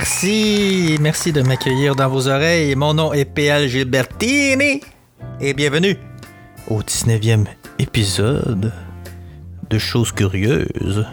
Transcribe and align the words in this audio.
Merci, 0.00 0.96
merci, 1.00 1.32
de 1.32 1.42
m'accueillir 1.42 1.96
dans 1.96 2.08
vos 2.08 2.28
oreilles. 2.28 2.76
Mon 2.76 2.94
nom 2.94 3.12
est 3.12 3.24
PL 3.24 3.66
Gilbertini 3.66 4.80
et 5.40 5.54
bienvenue 5.54 5.96
au 6.68 6.82
19e 6.82 7.46
épisode 7.80 8.72
de 9.68 9.78
Choses 9.78 10.12
Curieuses. 10.12 11.04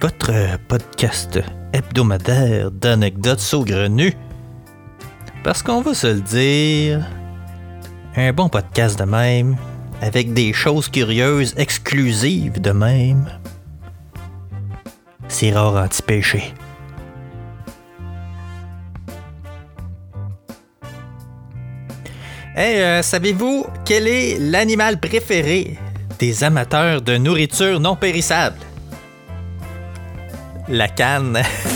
Votre 0.00 0.60
podcast 0.68 1.40
hebdomadaire 1.72 2.70
d'anecdotes 2.70 3.40
saugrenues. 3.40 4.14
Parce 5.42 5.64
qu'on 5.64 5.80
va 5.80 5.92
se 5.92 6.06
le 6.06 6.20
dire, 6.20 7.04
un 8.14 8.32
bon 8.32 8.48
podcast 8.48 8.96
de 8.96 9.04
même, 9.04 9.56
avec 10.00 10.32
des 10.34 10.52
choses 10.52 10.88
curieuses 10.88 11.54
exclusives 11.56 12.60
de 12.60 12.70
même, 12.70 13.28
c'est 15.26 15.50
rare 15.50 15.74
anti-péché. 15.74 16.54
Hey, 22.62 22.82
euh, 22.82 23.00
savez-vous 23.00 23.66
quel 23.86 24.06
est 24.06 24.36
l'animal 24.38 25.00
préféré 25.00 25.78
des 26.18 26.44
amateurs 26.44 27.00
de 27.00 27.16
nourriture 27.16 27.80
non 27.80 27.96
périssable? 27.96 28.58
La 30.68 30.88
canne. 30.88 31.40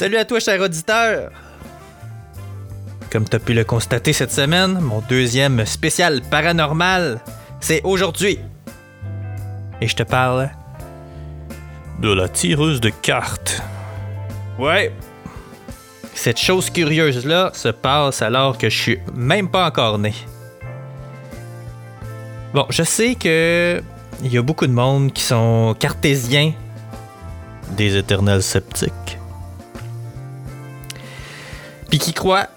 Salut 0.00 0.16
à 0.16 0.24
toi, 0.24 0.40
cher 0.40 0.58
auditeur! 0.62 1.30
Comme 3.12 3.28
tu 3.28 3.36
as 3.36 3.38
pu 3.38 3.52
le 3.52 3.64
constater 3.64 4.14
cette 4.14 4.32
semaine, 4.32 4.80
mon 4.80 5.02
deuxième 5.10 5.66
spécial 5.66 6.22
paranormal, 6.22 7.20
c'est 7.60 7.82
aujourd'hui. 7.84 8.38
Et 9.82 9.86
je 9.86 9.94
te 9.94 10.02
parle 10.02 10.48
de 12.00 12.10
la 12.14 12.30
tireuse 12.30 12.80
de 12.80 12.88
cartes. 12.88 13.62
Ouais. 14.58 14.90
Cette 16.14 16.40
chose 16.40 16.70
curieuse-là 16.70 17.50
se 17.52 17.68
passe 17.68 18.22
alors 18.22 18.56
que 18.56 18.70
je 18.70 18.80
suis 18.80 18.98
même 19.14 19.50
pas 19.50 19.66
encore 19.66 19.98
né. 19.98 20.14
Bon, 22.54 22.64
je 22.70 22.84
sais 22.84 23.16
que 23.16 23.82
il 24.24 24.32
y 24.32 24.38
a 24.38 24.42
beaucoup 24.42 24.66
de 24.66 24.72
monde 24.72 25.12
qui 25.12 25.24
sont 25.24 25.76
cartésiens, 25.78 26.54
des 27.76 27.98
éternels 27.98 28.42
sceptiques 28.42 29.19
puis 31.90 31.98
qui 31.98 32.12
croient 32.12 32.48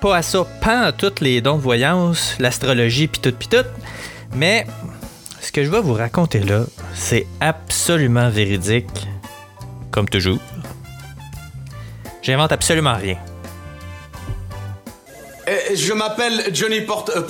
pas 0.00 0.16
à 0.16 0.22
ça, 0.22 0.46
pas 0.62 0.86
à 0.86 0.92
toutes 0.92 1.20
les 1.20 1.40
dons 1.42 1.56
de 1.56 1.62
voyance, 1.62 2.36
l'astrologie, 2.38 3.08
puis 3.08 3.20
tout, 3.20 3.32
puis 3.32 3.48
tout. 3.48 3.66
Mais 4.34 4.66
ce 5.40 5.52
que 5.52 5.64
je 5.64 5.70
vais 5.70 5.80
vous 5.80 5.92
raconter 5.92 6.40
là, 6.40 6.64
c'est 6.94 7.26
absolument 7.40 8.30
véridique, 8.30 9.08
comme 9.90 10.08
toujours. 10.08 10.38
J'invente 12.22 12.52
absolument 12.52 12.94
rien. 12.94 13.16
Eh, 15.50 15.74
Je 15.74 15.92
m'appelle 15.92 16.50
Johnny 16.52 16.80
Porte, 16.82 17.10
euh, 17.10 17.22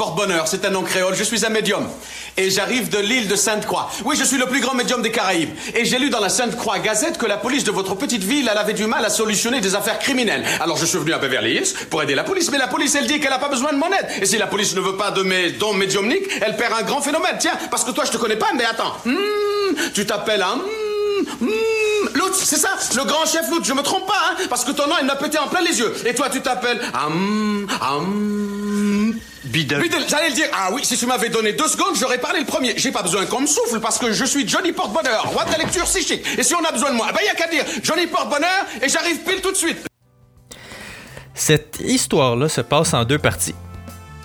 c'est 0.44 0.64
un 0.66 0.70
nom 0.70 0.82
créole, 0.82 1.14
je 1.14 1.25
suis 1.25 1.47
un 1.47 1.48
médium. 1.48 1.88
Et 2.36 2.50
j'arrive 2.50 2.91
de 2.91 2.98
l'île 2.98 3.28
de 3.28 3.36
Sainte-Croix. 3.36 3.91
Oui, 4.04 4.14
je 4.19 4.25
suis 4.25 4.36
le 4.36 4.44
plus 4.44 4.60
grand 4.60 4.75
médium 4.75 5.00
des 5.00 5.10
Caraïbes. 5.10 5.54
Et 5.75 5.86
j'ai 5.86 5.98
lu 5.98 6.10
dans 6.10 6.20
la 6.20 6.28
Sainte-Croix 6.28 6.80
Gazette 6.80 7.16
que 7.16 7.25
la 7.25 7.38
police 7.38 7.64
de 7.64 7.70
votre 7.70 7.94
petite 7.94 8.22
ville, 8.22 8.48
avait 8.50 8.75
du 8.75 8.86
mal 8.86 9.04
à 9.04 9.09
solutionner 9.09 9.60
des 9.60 9.75
affaires 9.75 9.98
criminelles. 9.98 10.44
Alors 10.60 10.76
je 10.76 10.84
suis 10.84 10.98
venu 10.98 11.14
à 11.14 11.19
Beverly 11.19 11.54
Hills 11.54 11.75
pour 11.88 12.03
aider 12.03 12.14
la 12.14 12.25
police, 12.25 12.50
mais 12.50 12.59
la 12.59 12.66
police, 12.66 12.94
elle 12.94 13.06
dit 13.06 13.20
qu'elle 13.20 13.30
n'a 13.30 13.38
pas 13.38 13.48
besoin 13.48 13.72
de 13.72 13.78
mon 13.78 13.86
aide. 13.86 14.06
Et 14.20 14.26
si 14.26 14.36
la 14.36 14.47
police 14.47 14.75
ne 14.75 14.80
veut 14.80 14.97
pas 14.97 15.12
de 15.12 15.22
mes 15.22 15.53
dons 15.53 15.72
médiumniques, 15.72 16.28
elle 16.42 16.56
perd 16.56 16.75
un 16.78 16.82
grand 16.82 17.00
phénomène. 17.00 17.36
Tiens, 17.38 17.56
parce 17.70 17.84
que 17.84 17.91
toi, 17.92 18.04
je 18.04 18.10
te 18.10 18.19
connais 18.19 18.36
pas, 18.36 18.50
mais 18.54 18.64
attends. 18.66 18.97
Hmm, 19.06 19.75
tu 19.94 20.04
t'appelles 20.04 20.42
un... 20.42 20.56
hmm, 20.56 21.44
hmm, 21.47 21.99
Lutz, 22.15 22.37
c'est 22.44 22.56
ça, 22.56 22.71
le 22.97 23.04
grand 23.04 23.26
chef 23.26 23.50
Lutz, 23.50 23.66
je 23.66 23.72
me 23.72 23.82
trompe 23.82 24.06
pas, 24.06 24.21
hein, 24.31 24.37
parce 24.48 24.65
que 24.65 24.72
ton 24.72 24.87
nom, 24.87 24.94
il 25.00 25.06
m'a 25.06 25.16
pété 25.16 25.38
en 25.38 25.48
plein 25.48 25.60
les 25.60 25.78
yeux. 25.78 25.93
Et 26.06 26.15
toi, 26.15 26.28
tu 26.31 26.41
t'appelles... 26.41 26.81
Hum, 26.94 27.66
hum, 27.81 29.15
Bidel. 29.44 29.82
Bidel, 29.82 30.04
j'allais 30.09 30.28
le 30.28 30.34
dire. 30.34 30.47
Ah 30.53 30.69
oui, 30.72 30.84
si 30.84 30.97
tu 30.97 31.06
m'avais 31.06 31.28
donné 31.28 31.53
deux 31.53 31.66
secondes, 31.66 31.97
j'aurais 31.98 32.19
parlé 32.19 32.41
le 32.41 32.47
premier. 32.47 32.75
J'ai 32.76 32.93
pas 32.93 33.03
besoin 33.03 33.26
qu'on 33.26 33.41
me 33.41 33.47
souffle 33.47 33.81
parce 33.81 33.98
que 33.98 34.12
je 34.12 34.25
suis 34.25 34.47
Johnny 34.47 34.72
Porte-Bonheur, 34.72 35.25
roi 35.25 35.44
de 35.44 35.50
la 35.50 35.59
lecture 35.59 35.87
chic. 35.87 36.25
Et 36.38 36.43
si 36.43 36.54
on 36.54 36.65
a 36.65 36.71
besoin 36.71 36.91
de 36.91 36.97
moi, 36.97 37.06
eh 37.10 37.12
ben 37.12 37.21
y 37.25 37.28
a 37.28 37.34
qu'à 37.34 37.48
dire 37.48 37.65
Johnny 37.82 38.06
Porte-Bonheur 38.06 38.66
et 38.81 38.88
j'arrive 38.88 39.19
pile 39.21 39.41
tout 39.41 39.50
de 39.50 39.56
suite. 39.56 39.87
Cette 41.34 41.78
histoire-là 41.81 42.48
se 42.48 42.60
passe 42.60 42.94
en 42.94 43.04
deux 43.04 43.19
parties. 43.19 43.54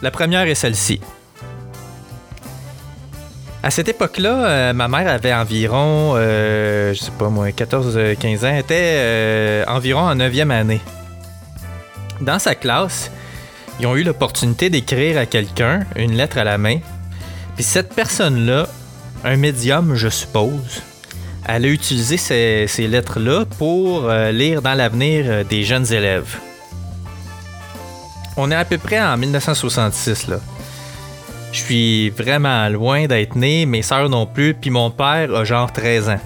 La 0.01 0.11
première 0.11 0.47
est 0.47 0.55
celle-ci. 0.55 0.99
À 3.65 3.71
cette 3.71 3.89
époque-là, 3.89 4.45
euh, 4.45 4.73
ma 4.73 4.87
mère 4.87 5.07
avait 5.07 5.33
environ, 5.33 6.13
euh, 6.15 6.93
je 6.93 6.99
sais 6.99 7.11
pas 7.17 7.29
moi, 7.29 7.47
14-15 7.47 8.45
ans, 8.45 8.49
elle 8.51 8.59
était 8.59 8.75
euh, 8.77 9.65
environ 9.67 10.01
en 10.01 10.15
9e 10.15 10.51
année. 10.51 10.81
Dans 12.21 12.37
sa 12.37 12.53
classe, 12.53 13.09
ils 13.79 13.87
ont 13.87 13.95
eu 13.95 14.03
l'opportunité 14.03 14.69
d'écrire 14.69 15.17
à 15.17 15.25
quelqu'un 15.25 15.79
une 15.95 16.13
lettre 16.13 16.37
à 16.37 16.43
la 16.43 16.59
main. 16.59 16.77
Puis 17.55 17.63
cette 17.63 17.95
personne-là, 17.95 18.67
un 19.23 19.35
médium, 19.35 19.95
je 19.95 20.09
suppose, 20.09 20.83
elle 21.47 21.65
a 21.65 21.67
utilisé 21.67 22.17
ces, 22.17 22.67
ces 22.67 22.87
lettres-là 22.87 23.45
pour 23.57 24.05
euh, 24.05 24.31
lire 24.31 24.61
dans 24.61 24.75
l'avenir 24.75 25.25
euh, 25.27 25.43
des 25.43 25.63
jeunes 25.63 25.91
élèves. 25.91 26.37
On 28.37 28.51
est 28.51 28.55
à 28.55 28.65
peu 28.65 28.77
près 28.77 29.01
en 29.01 29.17
1966, 29.17 30.27
là. 30.27 30.37
Je 31.55 31.61
suis 31.61 32.09
vraiment 32.09 32.67
loin 32.67 33.05
d'être 33.05 33.37
né, 33.37 33.65
mes 33.65 33.81
sœurs 33.81 34.09
non 34.09 34.25
plus, 34.25 34.53
puis 34.53 34.69
mon 34.69 34.91
père 34.91 35.33
a 35.33 35.45
genre 35.45 35.71
13 35.71 36.09
ans. 36.09 36.19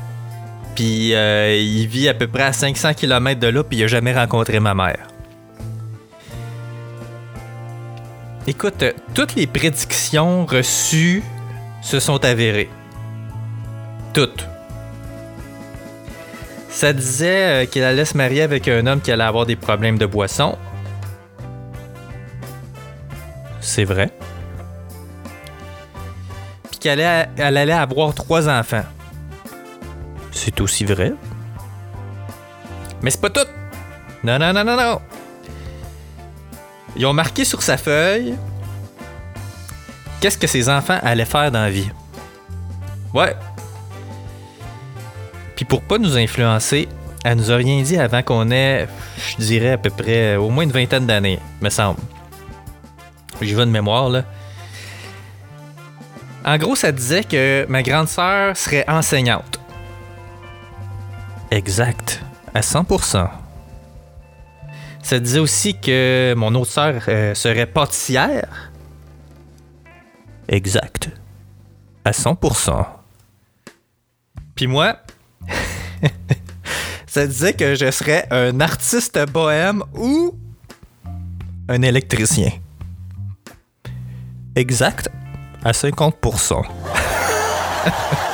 Puis 0.74 1.14
euh, 1.14 1.56
il 1.56 1.86
vit 1.86 2.10
à 2.10 2.16
peu 2.16 2.26
près 2.26 2.42
à 2.42 2.52
500 2.52 2.96
km 2.96 3.40
de 3.40 3.46
là, 3.46 3.64
puis 3.64 3.78
il 3.78 3.84
a 3.84 3.88
jamais 3.88 4.12
rencontré 4.12 4.60
ma 4.60 4.74
mère. 4.74 5.06
Écoute, 8.48 8.84
toutes 9.14 9.36
les 9.36 9.46
prédictions 9.46 10.48
reçues 10.48 11.22
se 11.84 12.00
sont 12.00 12.26
avérées. 12.26 12.72
Toutes. 14.16 14.48
Ça 16.70 16.92
disait 16.92 17.46
euh, 17.46 17.66
qu'il 17.68 17.84
allait 17.84 18.06
se 18.06 18.18
marier 18.18 18.42
avec 18.42 18.68
un 18.68 18.88
homme 18.88 19.00
qui 19.00 19.12
allait 19.12 19.24
avoir 19.26 19.46
des 19.46 19.56
problèmes 19.56 20.00
de 20.00 20.08
boisson. 20.08 20.58
C'est 23.62 23.86
vrai. 23.86 24.10
Qu'elle 26.80 27.02
allait, 27.02 27.30
elle 27.38 27.58
allait 27.58 27.74
avoir 27.74 28.14
trois 28.14 28.48
enfants. 28.48 28.86
C'est 30.32 30.62
aussi 30.62 30.86
vrai. 30.86 31.14
Mais 33.02 33.10
c'est 33.10 33.22
pas 33.22 33.30
tout. 33.30 33.48
Non, 34.24 34.40
non, 34.40 34.54
non, 34.54 34.64
non, 34.64 34.78
non. 34.78 35.02
Ils 36.96 37.06
ont 37.06 37.14
marqué 37.14 37.46
sur 37.46 37.62
sa 37.62 37.78
feuille 37.78 38.36
qu'est-ce 40.20 40.38
que 40.38 40.48
ses 40.48 40.70
enfants 40.70 41.00
allaient 41.02 41.26
faire 41.26 41.52
dans 41.52 41.62
la 41.62 41.70
vie. 41.70 41.90
Ouais. 43.14 43.36
Puis 45.56 45.66
pour 45.66 45.82
pas 45.82 45.98
nous 45.98 46.18
influencer, 46.18 46.88
elle 47.24 47.38
nous 47.38 47.52
a 47.52 47.56
rien 47.56 47.82
dit 47.82 47.98
avant 47.98 48.22
qu'on 48.22 48.50
ait, 48.52 48.88
je 49.18 49.44
dirais 49.44 49.72
à 49.72 49.78
peu 49.78 49.90
près 49.90 50.36
au 50.36 50.50
moins 50.50 50.64
une 50.64 50.72
vingtaine 50.72 51.06
d'années, 51.06 51.40
me 51.62 51.70
semble. 51.70 52.00
J'y 53.42 53.54
vais 53.54 53.66
de 53.66 53.72
mémoire 53.72 54.10
là. 54.10 54.24
En 56.50 56.58
gros, 56.58 56.76
ça 56.76 56.92
disait 56.92 57.24
que 57.24 57.68
ma 57.70 57.84
grande 57.84 58.08
sœur 58.08 58.58
serait 58.58 58.84
enseignante. 58.90 59.60
Exact, 61.52 62.24
à 62.56 62.62
100%. 62.62 63.30
Ça 65.04 65.20
disait 65.20 65.38
aussi 65.38 65.80
que 65.80 66.34
mon 66.36 66.56
autre 66.56 66.72
sœur 66.72 67.04
euh, 67.08 67.36
serait 67.36 67.68
pâtissière. 67.68 68.72
Exact. 70.48 71.12
À 72.04 72.10
100%. 72.10 72.84
Puis 74.56 74.66
moi, 74.66 74.98
ça 77.06 77.28
disait 77.28 77.54
que 77.54 77.76
je 77.76 77.92
serais 77.92 78.28
un 78.32 78.60
artiste 78.60 79.24
bohème 79.32 79.84
ou 79.94 80.34
un 81.68 81.84
électricien. 81.84 82.50
Exact. 84.56 85.12
À 85.64 85.72
50%. 85.72 86.62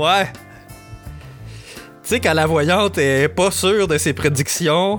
Ouais. 0.00 0.32
Tu 2.02 2.08
sais, 2.08 2.20
quand 2.20 2.32
la 2.32 2.46
voyante 2.46 2.96
est 2.96 3.28
pas 3.28 3.50
sûre 3.50 3.86
de 3.86 3.98
ses 3.98 4.14
prédictions. 4.14 4.98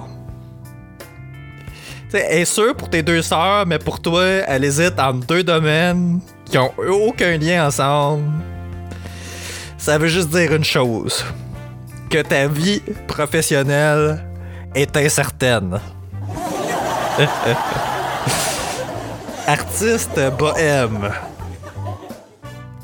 Tu 2.04 2.12
sais, 2.12 2.28
elle 2.30 2.42
est 2.42 2.46
sûre 2.46 2.76
pour 2.76 2.88
tes 2.88 3.02
deux 3.02 3.24
sœurs, 3.24 3.66
mais 3.66 3.80
pour 3.80 4.00
toi, 4.00 4.24
elle 4.24 4.64
hésite 4.64 5.00
entre 5.00 5.26
deux 5.26 5.44
domaines 5.44 6.20
qui 6.46 6.60
ont 6.60 6.72
aucun 6.78 7.36
lien 7.38 7.66
ensemble. 7.66 8.30
Ça 9.80 9.98
veut 9.98 10.08
juste 10.08 10.30
dire 10.30 10.54
une 10.54 10.64
chose. 10.64 11.26
Que 12.12 12.22
ta 12.22 12.48
vie 12.48 12.84
professionnelle 13.08 14.24
est 14.76 14.96
incertaine. 14.96 15.80
Artiste 19.52 20.18
bohème. 20.40 21.12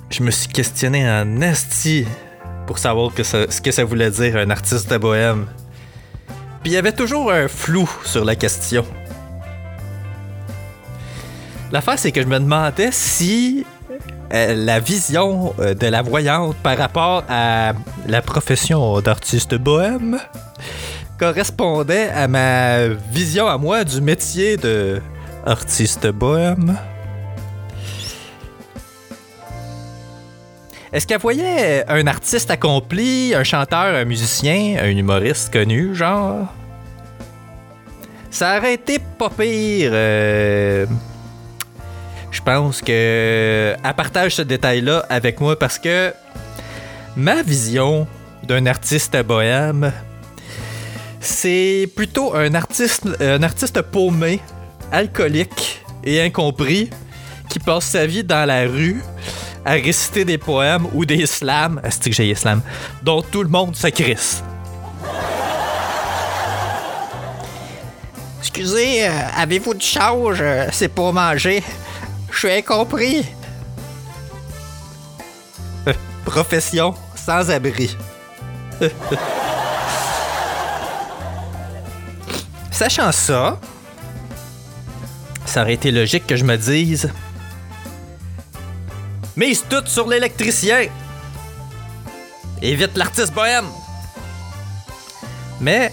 Je 0.09 0.21
me 0.21 0.31
suis 0.31 0.49
questionné 0.49 1.09
en 1.09 1.39
esti 1.39 2.05
pour 2.65 2.77
savoir 2.77 3.13
ce 3.15 3.61
que 3.61 3.71
ça 3.71 3.85
voulait 3.85 4.11
dire 4.11 4.35
un 4.35 4.49
artiste 4.49 4.93
bohème. 4.95 5.47
Puis 6.61 6.71
il 6.71 6.73
y 6.73 6.77
avait 6.77 6.91
toujours 6.91 7.31
un 7.31 7.47
flou 7.47 7.89
sur 8.03 8.25
la 8.25 8.35
question. 8.35 8.83
L'affaire, 11.71 11.97
c'est 11.97 12.11
que 12.11 12.21
je 12.21 12.27
me 12.27 12.37
demandais 12.37 12.89
si 12.91 13.65
euh, 14.33 14.53
la 14.53 14.81
vision 14.81 15.55
euh, 15.59 15.73
de 15.73 15.87
la 15.87 16.01
voyante 16.01 16.57
par 16.57 16.77
rapport 16.77 17.23
à 17.29 17.71
la 18.09 18.21
profession 18.21 18.99
d'artiste 18.99 19.55
bohème 19.55 20.19
correspondait 21.17 22.09
à 22.09 22.27
ma 22.27 22.89
vision 22.89 23.47
à 23.47 23.57
moi 23.57 23.85
du 23.85 24.01
métier 24.01 24.57
de 24.57 25.01
artiste 25.47 26.07
bohème. 26.07 26.77
Est-ce 30.91 31.07
qu'elle 31.07 31.19
voyait 31.19 31.85
un 31.87 32.05
artiste 32.07 32.51
accompli, 32.51 33.33
un 33.33 33.43
chanteur, 33.43 33.95
un 33.95 34.05
musicien, 34.05 34.77
un 34.81 34.89
humoriste 34.89 35.51
connu, 35.51 35.95
genre? 35.95 36.47
Ça 38.29 38.57
aurait 38.57 38.75
été 38.75 38.99
pas 38.99 39.29
pire. 39.29 39.89
euh, 39.93 40.85
Je 42.31 42.41
pense 42.41 42.81
que 42.81 43.75
elle 43.83 43.93
partage 43.95 44.35
ce 44.35 44.41
détail-là 44.41 45.05
avec 45.09 45.39
moi 45.39 45.57
parce 45.57 45.79
que 45.79 46.13
ma 47.15 47.41
vision 47.41 48.05
d'un 48.43 48.65
artiste 48.65 49.17
bohème, 49.23 49.91
c'est 51.19 51.89
plutôt 51.95 52.35
un 52.35 52.53
artiste, 52.53 53.07
un 53.19 53.43
artiste 53.43 53.81
paumé, 53.81 54.39
alcoolique 54.91 55.83
et 56.03 56.21
incompris 56.21 56.89
qui 57.49 57.59
passe 57.59 57.85
sa 57.85 58.05
vie 58.05 58.23
dans 58.23 58.45
la 58.45 58.61
rue 58.63 59.01
à 59.65 59.71
réciter 59.71 60.23
des 60.23 60.37
poèmes 60.37 60.87
ou 60.93 61.05
des 61.05 61.25
slams, 61.25 61.81
est 61.83 62.03
que 62.03 62.11
j'ai 62.11 62.33
slam, 62.35 62.61
dont 63.03 63.21
tout 63.21 63.43
le 63.43 63.49
monde 63.49 63.75
se 63.75 63.87
crisse. 63.87 64.41
Excusez, 68.39 69.07
euh, 69.07 69.11
avez-vous 69.35 69.73
du 69.73 69.85
change? 69.85 70.39
Euh, 70.41 70.67
C'est 70.71 70.87
pour 70.87 71.11
manger. 71.13 71.61
Je 72.31 72.39
suis 72.39 72.51
incompris. 72.51 73.25
Euh, 75.87 75.93
Profession 76.25 76.95
sans 77.15 77.51
abri. 77.51 77.95
Sachant 82.71 83.11
ça, 83.11 83.59
ça 85.47 85.61
aurait 85.63 85.73
été 85.73 85.91
logique 85.91 86.27
que 86.27 86.35
je 86.35 86.43
me 86.43 86.55
dise 86.57 87.11
Mise 89.35 89.65
tout 89.69 89.85
sur 89.85 90.07
l'électricien 90.07 90.87
Évite 92.61 92.95
l'artiste 92.97 93.33
bohème 93.33 93.65
Mais 95.59 95.91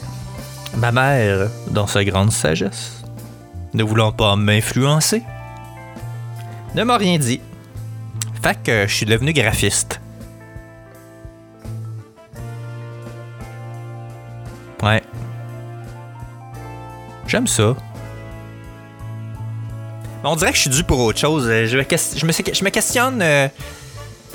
ma 0.77 0.93
mère, 0.93 1.49
dans 1.71 1.87
sa 1.87 2.05
grande 2.05 2.33
sagesse, 2.33 3.03
ne 3.73 3.83
voulant 3.83 4.13
pas 4.13 4.37
m'influencer, 4.37 5.23
ne 6.75 6.85
m'a 6.85 6.97
rien 6.97 7.19
dit. 7.19 7.41
Fait 8.43 8.61
que 8.63 8.87
je 8.87 8.95
suis 8.95 9.07
devenu 9.07 9.33
graphiste. 9.33 10.01
Ouais. 14.83 15.03
J'aime 17.27 17.47
ça. 17.47 17.75
On 20.27 20.37
dirait 20.37 20.51
que 20.51 20.57
je 20.57 20.63
suis 20.63 20.71
dû 20.71 20.85
pour 20.85 20.99
autre 21.01 21.19
chose. 21.19 21.47
Euh, 21.49 21.67
Je 21.67 21.77
me, 21.77 21.85
je 21.85 22.27
me, 22.27 22.33
je 22.33 22.65
me 22.65 22.71
questionne 22.71 23.21
euh, 23.23 23.47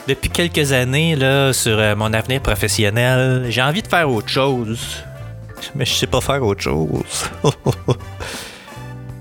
depuis 0.07 0.30
quelques 0.30 0.71
années 0.71 1.15
là, 1.15 1.51
sur 1.51 1.80
euh, 1.80 1.95
mon 1.95 2.13
avenir 2.13 2.41
professionnel. 2.41 3.45
J'ai 3.50 3.63
envie 3.63 3.81
de 3.81 3.88
faire 3.88 4.09
autre 4.09 4.30
chose. 4.30 4.80
Mais 5.75 5.86
je 5.86 5.94
sais 5.94 6.07
pas 6.07 6.21
faire 6.21 6.44
autre 6.44 6.62
chose. 6.62 7.30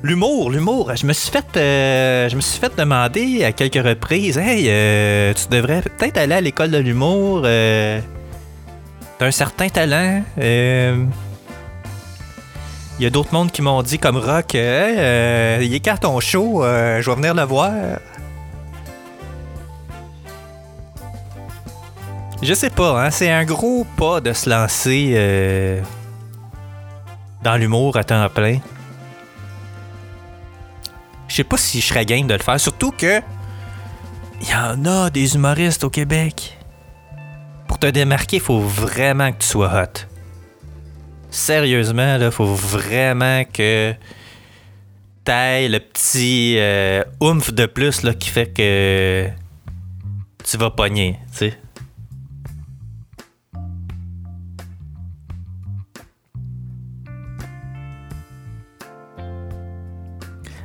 l'humour, 0.03 0.51
l'humour. 0.51 0.95
Je 0.95 1.07
me 1.07 1.13
suis 1.15 1.31
fait, 1.31 1.47
je 1.55 2.37
me 2.37 2.41
suis 2.41 2.61
fait 2.61 2.77
demander 2.77 3.45
à 3.45 3.53
quelques 3.53 3.83
reprises, 3.85 4.39
hey, 4.39 4.65
tu 5.35 5.49
devrais 5.49 5.83
peut-être 5.83 6.19
aller 6.19 6.35
à 6.35 6.41
l'école 6.41 6.71
de 6.71 6.79
l'humour. 6.79 7.43
T'as 7.43 9.27
un 9.27 9.31
certain 9.33 9.69
talent. 9.69 10.23
Euh, 12.99 13.01
il 13.01 13.05
y 13.05 13.07
a 13.07 13.11
d'autres 13.11 13.33
mondes 13.33 13.53
qui 13.53 13.63
m'ont 13.63 13.83
dit, 13.83 13.99
comme 13.99 14.17
Rock, 14.17 14.55
euh, 14.55 14.89
Hey, 14.89 14.97
euh, 14.99 15.65
il 15.65 15.75
est 15.75 15.81
quand 15.81 15.99
ton 15.99 16.21
show, 16.21 16.65
Euh, 16.65 17.01
je 17.01 17.11
vais 17.11 17.17
venir 17.17 17.35
le 17.35 17.43
voir. 17.45 17.73
Je 22.41 22.55
sais 22.55 22.71
pas, 22.71 23.05
hein, 23.05 23.11
c'est 23.11 23.31
un 23.31 23.45
gros 23.45 23.85
pas 23.97 24.21
de 24.21 24.33
se 24.33 24.49
lancer 24.49 25.13
euh, 25.15 25.81
dans 27.43 27.57
l'humour 27.57 27.97
à 27.97 28.05
temps 28.05 28.29
plein. 28.29 28.59
Je 31.27 31.35
sais 31.35 31.45
pas 31.45 31.57
si 31.57 31.81
je 31.81 31.87
serais 31.87 32.05
game 32.05 32.27
de 32.29 32.35
le 32.35 32.41
faire, 32.41 32.61
surtout 32.61 32.93
que 32.93 33.21
il 34.41 34.49
y 34.49 34.55
en 34.55 34.85
a 34.85 35.11
des 35.11 35.35
humoristes 35.35 35.83
au 35.83 35.91
Québec. 35.91 36.57
Pour 37.67 37.79
te 37.81 37.87
démarquer, 37.87 38.37
il 38.37 38.43
faut 38.43 38.61
vraiment 38.61 39.33
que 39.33 39.39
tu 39.39 39.49
sois 39.49 39.73
hot. 39.75 40.18
Sérieusement, 41.31 42.17
là, 42.17 42.31
faut 42.31 42.55
vraiment 42.55 43.45
que 43.45 43.95
t'ailles 45.25 45.69
le 45.69 45.79
petit 45.79 46.57
euh, 46.59 47.05
oomph 47.21 47.53
de 47.53 47.67
plus 47.67 48.03
là, 48.03 48.15
qui 48.15 48.31
fait 48.31 48.47
que 48.47 49.29
tu 50.43 50.57
vas 50.57 50.71
pogner, 50.71 51.19
tu 51.33 51.39
sais. 51.39 51.59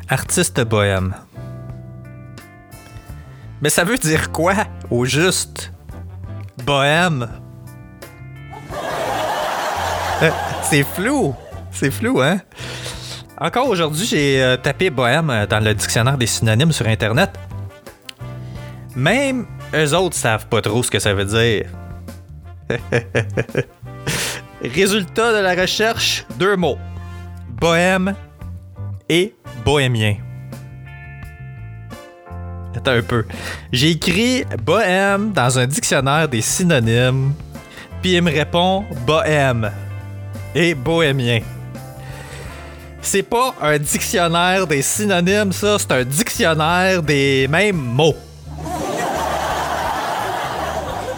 Artiste 0.08 0.62
bohème. 0.62 1.15
Mais 3.62 3.70
ça 3.70 3.84
veut 3.84 3.98
dire 3.98 4.32
quoi 4.32 4.53
au 4.89 5.05
juste? 5.05 5.74
Bohème? 6.65 7.27
C'est 10.63 10.84
flou. 10.84 11.36
C'est 11.72 11.91
flou, 11.91 12.22
hein? 12.22 12.39
Encore 13.39 13.67
aujourd'hui, 13.67 14.05
j'ai 14.05 14.41
euh, 14.41 14.58
tapé 14.58 14.89
bohème 14.89 15.29
euh, 15.29 15.46
dans 15.46 15.60
le 15.60 15.74
dictionnaire 15.74 16.17
des 16.17 16.27
synonymes 16.27 16.72
sur 16.72 16.88
Internet. 16.88 17.32
Même 18.96 19.48
eux 19.74 19.93
autres 19.96 20.15
savent 20.15 20.48
pas 20.48 20.62
trop 20.62 20.84
ce 20.84 20.91
que 20.91 21.00
ça 21.00 21.13
veut 21.13 21.25
dire. 21.25 21.65
Résultat 24.63 25.34
de 25.34 25.39
la 25.39 25.55
recherche, 25.60 26.25
deux 26.38 26.55
mots. 26.55 26.77
Bohème 27.50 28.15
et 29.10 29.36
bohémien. 29.65 30.17
Attends 32.75 32.91
un 32.91 33.01
peu. 33.01 33.25
J'ai 33.72 33.91
écrit 33.91 34.46
bohème 34.63 35.32
dans 35.32 35.60
un 35.60 35.67
dictionnaire 35.67 36.27
des 36.27 36.41
synonymes, 36.41 37.34
puis 38.01 38.13
il 38.13 38.22
me 38.22 38.32
répond 38.32 38.86
bohème 39.05 39.72
et 40.55 40.75
bohémien. 40.75 41.41
C'est 43.01 43.24
pas 43.24 43.53
un 43.62 43.77
dictionnaire 43.77 44.65
des 44.65 44.81
synonymes, 44.81 45.51
ça, 45.51 45.77
c'est 45.77 45.91
un 45.91 46.03
dictionnaire 46.03 47.03
des 47.03 47.48
mêmes 47.50 47.75
mots. 47.75 48.15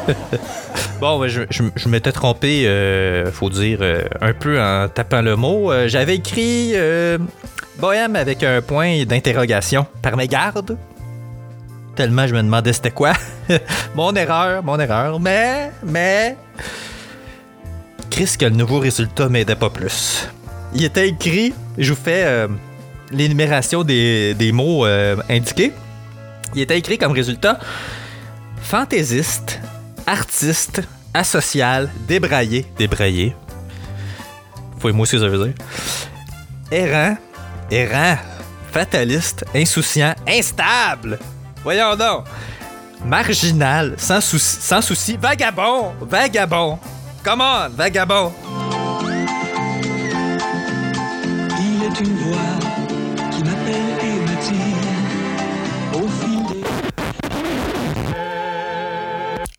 Bon, 1.00 1.28
je, 1.28 1.90
m'étais 1.90 2.14
trompé, 2.14 2.64
euh, 2.66 3.30
faut 3.32 3.50
dire, 3.50 3.80
euh, 3.82 4.04
un 4.22 4.34
peu 4.34 4.62
en 4.62 4.88
tapant 4.88 5.22
le 5.22 5.36
mot. 5.36 5.72
Euh, 5.72 5.90
J'avais 5.90 6.16
écrit 6.16 6.74
bohème 7.78 8.16
avec 8.16 8.44
un 8.44 8.62
point 8.62 9.04
d'interrogation 9.04 9.86
par 10.02 10.16
mégarde. 10.16 10.78
Tellement 11.96 12.28
je 12.28 12.34
me 12.34 12.42
demandais 12.42 12.74
c'était 12.74 12.92
quoi. 12.92 13.14
mon 13.96 14.14
erreur, 14.16 14.64
mon 14.64 14.80
erreur. 14.80 15.20
Mais, 15.20 15.72
mais. 15.84 16.38
Chris, 18.10 18.36
que 18.40 18.46
le 18.46 18.52
nouveau 18.56 18.80
résultat 18.80 19.30
m'aidait 19.30 19.56
pas 19.56 19.70
plus. 19.70 20.28
Il 20.74 20.84
était 20.84 21.10
écrit, 21.10 21.54
je 21.78 21.94
vous 21.94 22.02
fais 22.02 22.24
euh, 22.26 22.48
l'énumération 23.12 23.84
des, 23.84 24.34
des 24.34 24.52
mots 24.52 24.86
euh, 24.86 25.16
indiqués. 25.30 25.72
Il 26.54 26.62
était 26.62 26.78
écrit 26.78 26.98
comme 26.98 27.12
résultat 27.12 27.60
fantaisiste, 28.62 29.60
artiste, 30.08 30.82
asocial, 31.14 31.90
débraillé, 32.08 32.66
débraillé. 32.78 33.36
Faut 34.80 34.92
moi 34.92 35.06
ce 35.06 35.14
que 35.14 35.22
ça 35.22 35.28
veut 35.28 35.46
dire. 35.46 35.54
Errant, 36.72 37.18
errant, 37.72 38.18
fataliste, 38.72 39.46
insouciant, 39.56 40.16
instable. 40.28 41.20
Voyons 41.64 41.96
donc. 41.96 42.26
Marginal, 43.06 43.94
sans 43.98 44.20
souci, 44.20 44.58
sans 44.62 44.82
souci, 44.82 45.18
vagabond, 45.18 45.94
vagabond. 46.02 46.80
Come 47.26 47.42
on, 47.42 47.70
vagabond. 47.70 48.32
Il 51.60 51.84
est 51.84 52.00
une 52.00 52.16
voix 52.18 52.38
qui 53.32 53.44
m'appelle 53.44 53.98
et 54.00 54.20
m'attire 54.20 54.78
au 55.96 56.08
fil 56.08 56.46
des... 56.46 56.64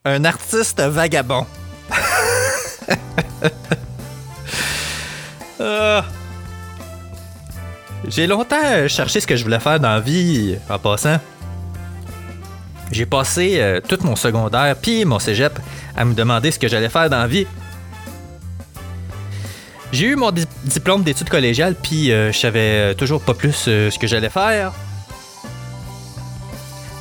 Un 0.05 0.25
artiste 0.25 0.81
vagabond. 0.81 1.45
Ah. 5.59 6.05
J'ai 8.07 8.27
longtemps 8.27 8.87
cherché 8.87 9.21
ce 9.21 9.27
que 9.27 9.35
je 9.35 9.43
voulais 9.43 9.59
faire 9.59 9.81
dans 9.81 9.89
la 9.89 10.01
vie 10.01 10.57
en 10.69 10.79
passant. 10.79 11.19
J'ai 12.93 13.07
passé 13.07 13.57
euh, 13.59 13.81
tout 13.87 13.99
mon 14.03 14.17
secondaire 14.17 14.77
puis 14.81 15.05
mon 15.05 15.19
cégep 15.19 15.59
à 15.97 16.05
me 16.05 16.15
demander 16.15 16.51
ce 16.51 16.59
que 16.59 16.69
j'allais 16.69 16.89
faire 16.89 17.11
dans 17.11 17.19
la 17.19 17.27
vie. 17.27 17.47
J'ai 19.93 20.07
eu 20.07 20.17
mon 20.17 20.31
di- 20.31 20.47
diplôme 20.65 21.03
d'études 21.03 21.29
collégiales 21.29 21.75
puis 21.75 22.13
euh, 22.13 22.33
je 22.33 22.39
savais 22.39 22.95
toujours 22.95 23.21
pas 23.21 23.35
plus 23.35 23.65
euh, 23.69 23.91
ce 23.91 23.99
que 23.99 24.07
j'allais 24.07 24.31
faire. 24.31 24.73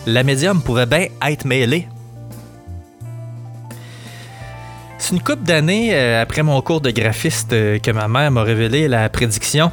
La 0.08 0.24
médium 0.24 0.62
pouvait 0.62 0.86
bien 0.86 1.08
être 1.26 1.46
mêlée. 1.46 1.88
C'est 4.98 5.14
une 5.14 5.22
couple 5.22 5.44
d'années 5.44 5.94
euh, 5.96 6.22
après 6.22 6.42
mon 6.42 6.60
cours 6.62 6.82
de 6.82 6.90
graphiste 6.92 7.54
euh, 7.54 7.78
que 7.80 7.92
ma 7.92 8.08
mère 8.08 8.32
m'a 8.32 8.42
révélé 8.44 8.88
la 8.88 9.08
prédiction. 9.10 9.72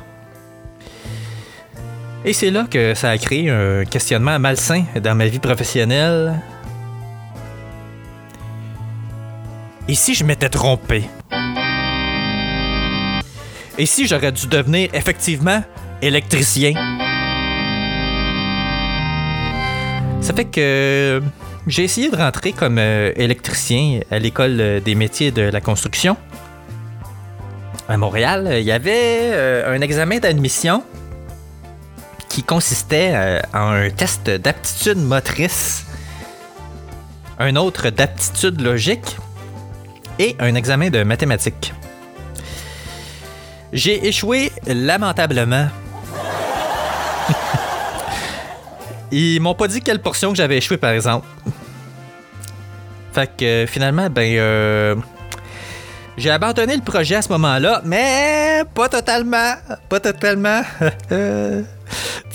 Et 2.25 2.33
c'est 2.33 2.51
là 2.53 2.67
que 2.71 2.95
ça 2.95 3.11
a 3.11 3.19
créé 3.19 3.51
un 3.51 3.85
questionnement 3.85 4.39
malsain 4.39 4.85
dans 5.03 5.17
ma 5.17 5.27
vie 5.27 5.41
professionnelle. 5.41 6.41
Et 9.89 9.97
si 9.97 10.15
je 10.15 10.23
m'étais 10.23 10.49
trompé? 10.49 11.05
Et 13.77 13.87
si 13.87 14.07
j'aurais 14.07 14.31
dû 14.31 14.47
devenir 14.47 14.89
effectivement 14.95 15.65
électricien? 16.01 16.75
Ça 20.21 20.33
fait 20.33 20.45
que 20.45 21.21
j'ai 21.67 21.83
essayé 21.83 22.09
de 22.09 22.17
rentrer 22.17 22.53
comme 22.53 22.79
euh, 22.79 23.11
électricien 23.17 24.01
à 24.13 24.21
l'école 24.21 24.61
euh, 24.61 24.81
des 24.81 24.95
métiers 24.95 25.33
de 25.33 25.43
la 25.43 25.61
construction. 25.61 26.17
À 27.89 27.97
Montréal, 27.97 28.49
il 28.61 28.65
y 28.65 28.71
avait 28.71 29.33
euh, 29.33 29.77
un 29.77 29.81
examen 29.81 30.19
d'admission 30.19 30.85
qui 32.33 32.43
consistait 32.43 33.13
euh, 33.15 33.41
en 33.53 33.73
un 33.73 33.91
test 33.91 34.31
d'aptitude 34.31 34.97
motrice, 34.97 35.85
un 37.39 37.57
autre 37.57 37.91
d'aptitude 37.91 38.59
logique 38.63 39.19
et 40.19 40.35
un 40.39 40.55
examen 40.55 40.89
de 40.89 41.03
mathématiques. 41.03 41.75
J'ai 43.75 44.07
échoué 44.09 44.51
lamentablement. 44.67 45.69
Ils 49.13 49.39
m'ont 49.41 49.55
pas 49.55 49.69
dit 49.69 49.83
quelle 49.83 50.01
portion 50.01 50.31
que 50.31 50.37
j'avais 50.37 50.57
échoué, 50.57 50.79
par 50.79 50.93
exemple. 50.93 51.27
Fait 53.13 53.31
que 53.37 53.67
finalement, 53.69 54.09
ben, 54.09 54.39
euh, 54.39 54.95
j'ai 56.17 56.31
abandonné 56.31 56.77
le 56.77 56.83
projet 56.83 57.17
à 57.17 57.23
ce 57.23 57.29
moment-là, 57.29 57.83
mais 57.85 58.63
pas 58.75 58.89
totalement. 58.89 59.53
Pas 59.91 60.01
totalement. 60.01 60.63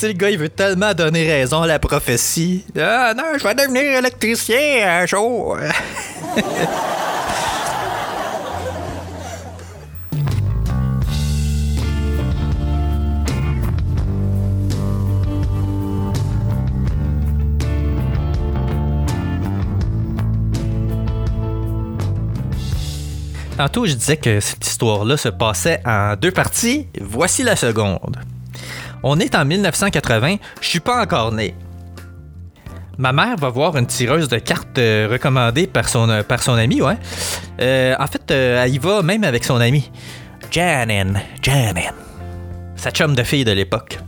le 0.05 0.13
gars, 0.13 0.29
il 0.29 0.37
veut 0.37 0.49
tellement 0.49 0.93
donner 0.93 1.27
raison 1.27 1.63
à 1.63 1.67
la 1.67 1.79
prophétie. 1.79 2.63
Ah 2.77 3.13
non, 3.15 3.23
je 3.37 3.43
vais 3.43 3.55
devenir 3.55 3.97
électricien 3.97 5.01
un 5.01 5.05
jour. 5.05 5.57
Tantôt, 23.57 23.87
je 23.87 23.93
disais 23.93 24.17
que 24.17 24.39
cette 24.39 24.67
histoire-là 24.67 25.17
se 25.17 25.29
passait 25.29 25.81
en 25.83 26.15
deux 26.15 26.29
parties. 26.29 26.85
Voici 27.01 27.41
la 27.41 27.55
seconde. 27.55 28.17
On 29.03 29.19
est 29.19 29.35
en 29.35 29.45
1980, 29.45 30.37
je 30.61 30.67
suis 30.67 30.79
pas 30.79 31.01
encore 31.01 31.31
né. 31.31 31.55
Ma 32.97 33.13
mère 33.13 33.35
va 33.37 33.49
voir 33.49 33.77
une 33.77 33.85
tireuse 33.85 34.27
de 34.27 34.39
cartes 34.39 34.79
euh, 34.79 35.07
recommandée 35.11 35.67
par 35.67 35.87
son, 35.87 36.09
euh, 36.09 36.23
par 36.23 36.41
son 36.41 36.53
ami, 36.53 36.81
ouais. 36.81 36.97
Euh, 37.61 37.93
en 37.99 38.07
fait, 38.07 38.31
elle 38.31 38.73
y 38.73 38.79
va 38.79 39.03
même 39.03 39.23
avec 39.23 39.43
son 39.43 39.61
ami. 39.61 39.91
Janin, 40.49 41.13
Janin. 41.43 41.93
Sa 42.75 42.89
chum 42.89 43.15
de 43.15 43.23
fille 43.23 43.45
de 43.45 43.51
l'époque. 43.51 43.99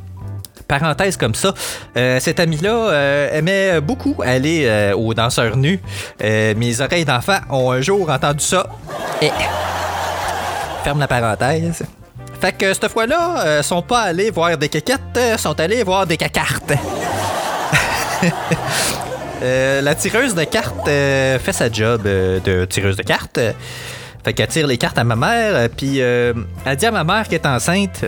Parenthèse 0.68 1.18
comme 1.18 1.34
ça, 1.34 1.56
cet 1.96 2.40
ami-là 2.40 3.30
aimait 3.34 3.82
beaucoup 3.82 4.16
aller 4.24 4.92
aux 4.96 5.16
danseurs 5.16 5.58
nus. 5.58 5.80
Mes 6.22 6.80
oreilles 6.80 7.06
d'enfant 7.06 7.40
ont 7.50 7.72
un 7.72 7.82
jour 7.82 8.08
entendu 8.08 8.44
ça. 8.44 8.68
Et... 9.20 9.32
Ferme 10.84 11.00
la 11.00 11.08
parenthèse. 11.08 11.84
Fait 12.40 12.54
que 12.54 12.74
cette 12.74 12.88
fois-là, 12.88 13.46
euh, 13.46 13.64
sont 13.64 13.82
pas 13.82 14.02
allés 14.02 14.32
voir 14.32 14.58
des 14.58 14.70
caquettes, 14.70 15.02
euh, 15.18 15.38
sont 15.38 15.60
allés 15.60 15.84
voir 15.84 16.08
des 16.08 16.18
cacartes. 16.18 16.74
Euh, 19.42 19.80
la 19.80 19.96
tireuse 19.96 20.36
de 20.36 20.44
cartes 20.44 20.86
euh, 20.90 21.40
fait 21.40 21.54
sa 21.54 21.72
job 21.72 22.04
de 22.04 22.66
tireuse 22.66 22.98
de 22.98 23.04
cartes. 23.04 23.40
Fait 24.22 24.34
qu'elle 24.34 24.50
tire 24.50 24.68
les 24.68 24.78
cartes 24.78 24.98
à 24.98 25.06
ma 25.06 25.16
mère, 25.16 25.70
puis 25.70 26.00
elle 26.00 26.36
dit 26.78 26.86
à 26.86 26.92
ma 26.92 27.06
mère 27.06 27.26
qu'elle 27.26 27.40
est 27.40 27.48
enceinte 27.48 28.04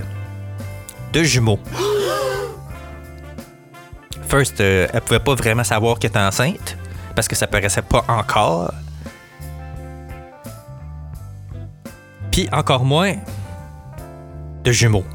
de 1.14 1.24
jumeaux. 1.24 1.58
First, 4.28 4.60
elle 4.60 4.90
pouvait 5.06 5.22
pas 5.22 5.36
vraiment 5.36 5.64
savoir 5.64 6.00
qu'elle 6.00 6.10
était 6.10 6.20
enceinte, 6.20 6.76
parce 7.16 7.30
que 7.30 7.36
ça 7.38 7.48
paraissait 7.48 7.82
pas 7.82 8.04
encore. 8.10 8.74
Puis 12.30 12.50
encore 12.52 12.84
moins 12.84 13.16
de 14.63 14.72
jumeaux. 14.72 15.06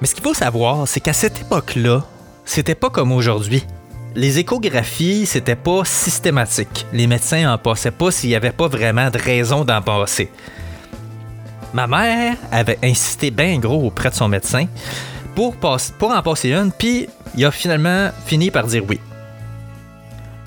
Mais 0.00 0.06
ce 0.06 0.14
qu'il 0.14 0.24
faut 0.24 0.34
savoir, 0.34 0.88
c'est 0.88 1.00
qu'à 1.00 1.12
cette 1.12 1.40
époque-là, 1.40 2.04
c'était 2.44 2.74
pas 2.74 2.90
comme 2.90 3.12
aujourd'hui. 3.12 3.64
Les 4.14 4.38
échographies, 4.38 5.26
c'était 5.26 5.56
pas 5.56 5.84
systématique. 5.84 6.86
Les 6.92 7.06
médecins 7.06 7.52
en 7.52 7.56
passaient 7.56 7.92
pas 7.92 8.10
s'il 8.10 8.30
y 8.30 8.34
avait 8.34 8.50
pas 8.50 8.68
vraiment 8.68 9.10
de 9.10 9.18
raison 9.18 9.64
d'en 9.64 9.80
passer. 9.80 10.30
Ma 11.72 11.86
mère 11.86 12.36
avait 12.50 12.78
insisté 12.82 13.30
bien 13.30 13.58
gros 13.58 13.86
auprès 13.86 14.10
de 14.10 14.14
son 14.14 14.28
médecin 14.28 14.66
pour, 15.34 15.56
passe- 15.56 15.94
pour 15.98 16.10
en 16.10 16.20
passer 16.22 16.50
une, 16.50 16.70
puis 16.72 17.08
il 17.34 17.44
a 17.46 17.50
finalement 17.50 18.10
fini 18.26 18.50
par 18.50 18.66
dire 18.66 18.82
oui. 18.86 19.00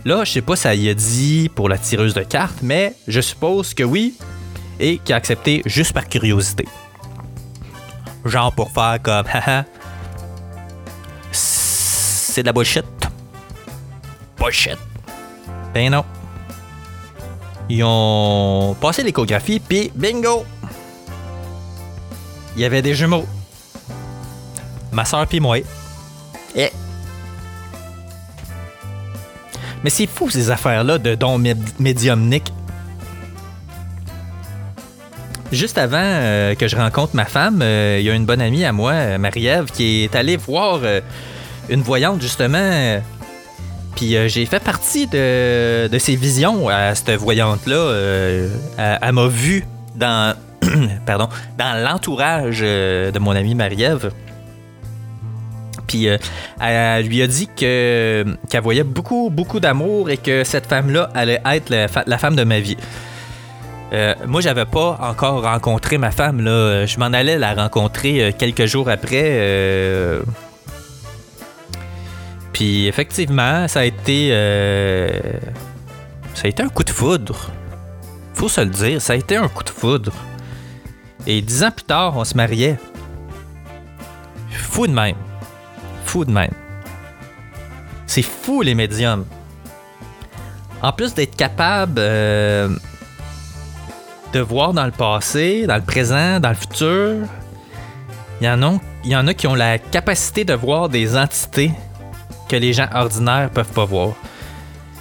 Là, 0.04 0.24
je 0.24 0.34
sais 0.34 0.42
pas 0.44 0.56
si 0.56 0.62
ça 0.64 0.76
y 0.76 0.88
a 0.88 0.94
dit 0.94 1.50
pour 1.50 1.68
la 1.68 1.80
tireuse 1.80 2.14
de 2.14 2.22
cartes, 2.22 2.60
mais 2.62 2.94
je 3.08 3.22
suppose 3.22 3.74
que 3.74 3.84
oui, 3.84 4.14
et 4.80 4.98
qu'il 5.00 5.14
a 5.14 5.18
accepté 5.18 5.62
juste 5.66 5.94
par 5.94 6.08
curiosité. 6.08 6.68
Genre 8.26 8.52
pour 8.54 8.72
faire 8.72 8.98
comme, 9.02 9.26
haha, 9.32 9.66
c'est 11.32 12.42
de 12.42 12.48
la 12.48 12.54
bullshit. 12.54 12.86
Bullshit. 14.38 14.78
Ben 15.74 15.92
non. 15.92 16.04
Ils 17.70 17.84
ont 17.84 18.76
passé 18.80 19.04
l'échographie, 19.04 19.60
puis 19.60 19.92
bingo! 19.96 20.46
Il 22.56 22.62
y 22.62 22.66
avait 22.66 22.82
des 22.82 22.94
jumeaux. 22.94 23.26
Ma 24.92 25.04
soeur 25.04 25.28
puis 25.28 25.40
moi. 25.40 25.58
Et... 26.56 26.72
Mais 29.84 29.90
c'est 29.90 30.08
fou 30.08 30.30
ces 30.30 30.50
affaires-là 30.50 30.98
de 30.98 31.16
dons 31.16 31.38
méd- 31.38 31.58
médiumniques. 31.80 32.54
Juste 35.52 35.78
avant 35.78 35.98
euh, 36.02 36.56
que 36.56 36.68
je 36.68 36.76
rencontre 36.76 37.16
ma 37.16 37.26
femme, 37.26 37.62
euh, 37.62 37.98
il 38.00 38.06
y 38.06 38.10
a 38.10 38.16
une 38.16 38.26
bonne 38.26 38.42
amie 38.42 38.66
à 38.66 38.72
moi, 38.72 38.94
euh, 38.94 39.18
Marie-Ève, 39.20 39.66
qui 39.72 40.04
est 40.04 40.16
allée 40.16 40.38
voir 40.38 40.82
une 41.70 41.82
voyante 41.82 42.22
justement. 42.22 43.00
Puis 43.96 44.18
j'ai 44.28 44.46
fait 44.46 44.60
partie 44.60 45.08
de, 45.08 45.88
de 45.88 46.00
ses 46.00 46.16
visions 46.16 46.68
à 46.68 46.96
cette 46.96 47.12
voyante-là. 47.12 47.92
elle 48.78 49.14
m'a 49.14 49.28
vu 49.28 49.66
dans, 49.96 50.36
l'entourage 51.60 52.60
de 52.60 53.20
mon 53.20 53.32
amie 53.32 53.56
Marie-Ève. 53.56 54.12
Puis 55.88 56.08
elle 56.60 57.06
lui 57.06 57.22
a 57.22 57.28
dit 57.28 57.48
que 57.56 58.26
qu'elle 58.50 58.64
voyait 58.64 58.84
beaucoup, 58.84 59.30
beaucoup 59.32 59.60
d'amour 59.60 60.10
et 60.10 60.18
que 60.18 60.44
cette 60.44 60.66
femme-là 60.66 61.10
allait 61.14 61.42
être 61.46 61.70
la 62.06 62.18
femme 62.18 62.36
de 62.36 62.44
ma 62.44 62.60
vie. 62.60 62.78
Euh, 63.94 64.14
moi, 64.26 64.42
j'avais 64.42 64.66
pas 64.66 64.98
encore 65.02 65.44
rencontré 65.44 65.98
ma 65.98 66.12
femme. 66.12 66.42
Là. 66.42 66.86
Je 66.86 66.98
m'en 67.00 67.06
allais 67.06 67.38
la 67.38 67.54
rencontrer 67.54 68.24
euh, 68.24 68.32
quelques 68.38 68.66
jours 68.66 68.90
après. 68.90 69.22
euh, 69.24 70.22
Puis 72.52 72.88
effectivement, 72.88 73.68
ça 73.68 73.82
a 73.82 73.86
été. 73.86 74.30
euh, 74.32 75.10
Ça 76.34 76.46
a 76.46 76.48
été 76.48 76.64
un 76.64 76.70
coup 76.70 76.84
de 76.84 76.90
foudre. 76.90 77.52
Faut 78.34 78.50
se 78.50 78.60
le 78.62 78.68
dire, 78.68 79.02
ça 79.02 79.14
a 79.14 79.16
été 79.16 79.38
un 79.38 79.48
coup 79.48 79.64
de 79.64 79.70
foudre. 79.70 80.12
Et 81.28 81.42
dix 81.42 81.64
ans 81.64 81.72
plus 81.72 81.86
tard, 81.86 82.18
on 82.18 82.26
se 82.26 82.36
mariait. 82.36 82.78
Fou 84.52 84.88
de 84.88 84.92
même. 84.92 85.16
Fou 86.04 86.26
de 86.26 86.32
même. 86.32 86.52
C'est 88.08 88.22
fou 88.24 88.62
les 88.62 88.76
médiums. 88.76 89.26
En 90.82 90.92
plus 90.92 91.14
d'être 91.14 91.36
capable 91.36 92.00
de 94.36 94.42
voir 94.42 94.74
dans 94.74 94.86
le 94.86 94.92
passé, 94.92 95.66
dans 95.66 95.78
le 95.78 95.82
présent, 95.82 96.42
dans 96.42 96.50
le 96.50 96.56
futur, 96.56 97.26
il 98.42 98.46
y, 98.46 99.16
en 99.16 99.28
a, 99.28 99.34
qui 99.34 99.48
ont 99.48 99.56
la 99.56 99.78
capacité 99.78 100.44
de 100.44 100.54
voir 100.54 100.90
des 100.90 101.16
entités 101.16 101.72
que 102.50 102.58
les 102.58 102.74
gens 102.74 102.90
ordinaires 102.94 103.50
peuvent 103.50 103.72
pas 103.72 103.86
voir. 103.86 104.10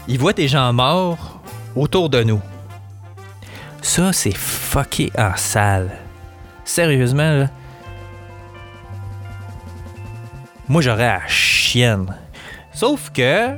Ils 0.07 0.21
voient 0.21 0.35
des 0.35 0.47
gens 0.47 0.73
morts 0.73 1.41
autour 1.75 2.11
de 2.11 2.23
nous. 2.23 2.41
Ça, 3.83 4.12
c'est 4.12 4.37
fucké 4.37 5.11
en 5.19 5.37
salle. 5.37 5.91
Sérieusement, 6.64 7.33
là. 7.33 7.50
Moi, 10.69 10.81
j'aurais 10.81 11.09
la 11.09 11.26
chienne. 11.26 12.07
Sauf 12.73 13.11
que 13.11 13.49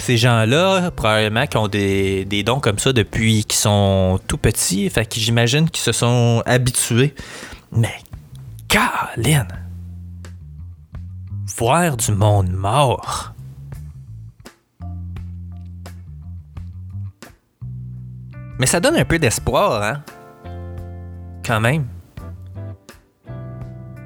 ces 0.00 0.16
gens-là, 0.16 0.90
probablement, 0.90 1.46
qui 1.46 1.56
ont 1.56 1.68
des, 1.68 2.24
des 2.24 2.42
dons 2.42 2.60
comme 2.60 2.78
ça 2.78 2.92
depuis 2.92 3.44
qu'ils 3.44 3.58
sont 3.58 4.20
tout 4.26 4.38
petits, 4.38 4.88
fait 4.90 5.06
que 5.06 5.20
j'imagine 5.20 5.68
qu'ils 5.68 5.82
se 5.82 5.92
sont 5.92 6.42
habitués. 6.46 7.14
Mais, 7.72 7.94
Caroline! 8.68 9.48
Voir 11.56 11.96
du 11.96 12.12
monde 12.12 12.50
mort. 12.50 13.32
Mais 18.58 18.66
ça 18.66 18.80
donne 18.80 18.96
un 18.96 19.04
peu 19.04 19.18
d'espoir, 19.18 19.82
hein? 19.82 20.02
Quand 21.44 21.60
même. 21.60 21.86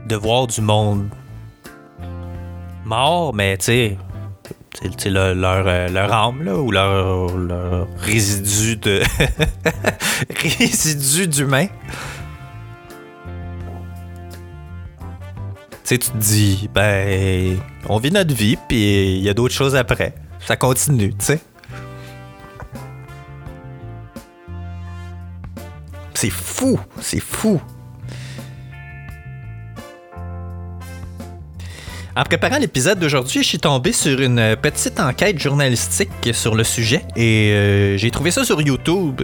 De 0.06 0.16
voir 0.16 0.46
du 0.46 0.60
monde 0.60 1.08
mort, 2.84 3.34
mais 3.34 3.56
tu 3.58 3.64
sais, 3.64 3.98
sais, 4.98 5.10
leur, 5.10 5.34
leur, 5.34 5.90
leur 5.90 6.12
âme, 6.12 6.42
là, 6.42 6.56
ou 6.56 6.70
leur, 6.70 7.36
leur 7.36 7.88
résidu 7.98 8.76
de. 8.76 9.02
résidu 10.58 11.26
d'humain. 11.26 11.66
Tu 15.84 15.96
sais, 15.96 15.98
tu 15.98 16.10
te 16.10 16.16
dis, 16.16 16.68
ben, 16.72 17.58
on 17.88 17.98
vit 17.98 18.10
notre 18.10 18.34
vie, 18.34 18.56
puis 18.68 19.16
il 19.16 19.22
y 19.22 19.28
a 19.28 19.34
d'autres 19.34 19.54
choses 19.54 19.76
après. 19.76 20.14
Ça 20.40 20.56
continue, 20.56 21.10
tu 21.14 21.24
sais. 21.24 21.40
C'est 26.14 26.30
fou, 26.30 26.78
c'est 27.00 27.20
fou. 27.20 27.60
En 32.14 32.24
préparant 32.24 32.58
l'épisode 32.58 32.98
d'aujourd'hui, 32.98 33.42
je 33.42 33.48
suis 33.48 33.58
tombé 33.58 33.92
sur 33.92 34.20
une 34.20 34.54
petite 34.60 35.00
enquête 35.00 35.38
journalistique 35.38 36.10
sur 36.34 36.54
le 36.54 36.62
sujet 36.62 37.02
et 37.16 37.52
euh, 37.52 37.96
j'ai 37.96 38.10
trouvé 38.10 38.30
ça 38.30 38.44
sur 38.44 38.60
YouTube. 38.60 39.22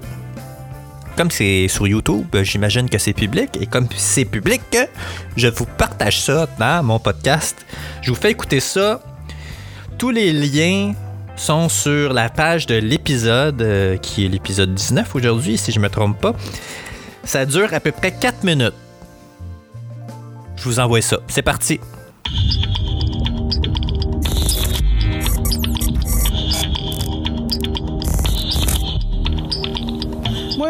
Comme 1.14 1.30
c'est 1.30 1.68
sur 1.68 1.86
YouTube, 1.86 2.34
j'imagine 2.42 2.88
que 2.88 2.96
c'est 2.96 3.12
public 3.12 3.50
et 3.60 3.66
comme 3.66 3.88
c'est 3.94 4.24
public, 4.24 4.62
je 5.36 5.48
vous 5.48 5.66
partage 5.66 6.20
ça 6.22 6.48
dans 6.58 6.82
mon 6.82 6.98
podcast. 6.98 7.66
Je 8.00 8.10
vous 8.10 8.16
fais 8.16 8.30
écouter 8.30 8.60
ça. 8.60 9.02
Tous 9.98 10.10
les 10.10 10.32
liens 10.32 10.94
sont 11.36 11.68
sur 11.68 12.14
la 12.14 12.30
page 12.30 12.64
de 12.66 12.76
l'épisode, 12.76 13.60
euh, 13.60 13.96
qui 13.98 14.24
est 14.24 14.28
l'épisode 14.28 14.74
19 14.74 15.14
aujourd'hui, 15.14 15.58
si 15.58 15.72
je 15.72 15.80
me 15.80 15.90
trompe 15.90 16.18
pas. 16.18 16.34
Ça 17.22 17.44
dure 17.44 17.74
à 17.74 17.80
peu 17.80 17.92
près 17.92 18.12
4 18.12 18.44
minutes. 18.44 18.72
Je 20.56 20.62
vous 20.64 20.80
envoie 20.80 21.02
ça. 21.02 21.18
C'est 21.28 21.42
parti. 21.42 21.80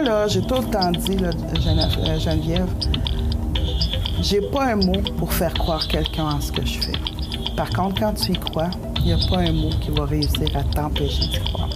Là, 0.05 0.29
j'ai 0.29 0.43
tout 0.43 0.55
le 0.55 0.71
temps 0.71 0.93
dit, 0.93 1.19
euh, 1.23 1.33
Geneviève, 2.19 2.69
j'ai 4.21 4.41
pas 4.41 4.67
un 4.67 4.77
mot 4.77 5.03
pour 5.19 5.33
faire 5.33 5.53
croire 5.55 5.87
quelqu'un 5.89 6.25
en 6.25 6.41
ce 6.41 6.53
que 6.53 6.65
je 6.65 6.79
fais. 6.81 6.93
Par 7.57 7.69
contre, 7.71 8.01
quand 8.01 8.13
tu 8.13 8.33
y 8.33 8.39
crois, 8.39 8.71
il 8.99 9.07
n'y 9.07 9.13
a 9.13 9.19
pas 9.29 9.39
un 9.39 9.53
mot 9.53 9.71
qui 9.81 9.91
va 9.91 10.05
réussir 10.05 10.49
à 10.55 10.63
t'empêcher 10.63 11.27
d'y 11.27 11.41
croire. 11.41 11.69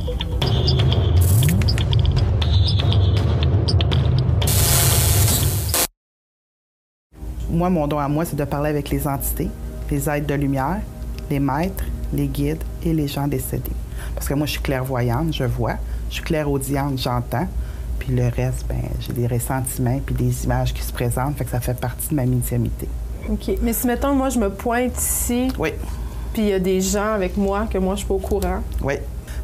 Moi, 7.50 7.70
mon 7.70 7.88
don 7.88 7.98
à 7.98 8.08
moi, 8.08 8.24
c'est 8.24 8.36
de 8.36 8.44
parler 8.44 8.70
avec 8.70 8.88
les 8.90 9.06
entités, 9.08 9.50
les 9.90 10.08
êtres 10.08 10.28
de 10.28 10.34
lumière, 10.34 10.80
les 11.28 11.40
maîtres, 11.40 11.84
les 12.12 12.28
guides 12.28 12.62
et 12.84 12.92
les 12.92 13.08
gens 13.08 13.26
décédés. 13.26 13.72
Parce 14.14 14.28
que 14.28 14.34
moi, 14.34 14.46
je 14.46 14.52
suis 14.52 14.62
clairvoyante, 14.62 15.32
je 15.32 15.44
vois. 15.44 15.74
Je 16.08 16.14
suis 16.14 16.24
clairaudiente, 16.24 16.98
j'entends. 16.98 17.48
Puis 18.04 18.16
le 18.16 18.24
reste, 18.34 18.66
ben, 18.68 18.82
j'ai 18.98 19.12
des 19.12 19.28
ressentiments 19.28 20.00
puis 20.04 20.12
des 20.16 20.44
images 20.44 20.74
qui 20.74 20.82
se 20.82 20.92
présentent. 20.92 21.36
Fait 21.38 21.44
que 21.44 21.50
ça 21.52 21.60
fait 21.60 21.78
partie 21.78 22.08
de 22.08 22.14
ma 22.16 22.26
médiumnité. 22.26 22.88
OK. 23.30 23.52
Mais 23.62 23.72
si, 23.72 23.86
mettons, 23.86 24.12
moi, 24.12 24.28
je 24.28 24.40
me 24.40 24.50
pointe 24.50 24.98
ici, 24.98 25.52
Oui, 25.56 25.72
puis 26.32 26.42
il 26.42 26.48
y 26.48 26.52
a 26.52 26.58
des 26.58 26.80
gens 26.80 27.12
avec 27.12 27.36
moi 27.36 27.66
que 27.70 27.78
moi, 27.78 27.94
je 27.94 27.98
suis 28.00 28.08
pas 28.08 28.14
au 28.14 28.18
courant. 28.18 28.58
oui. 28.82 28.94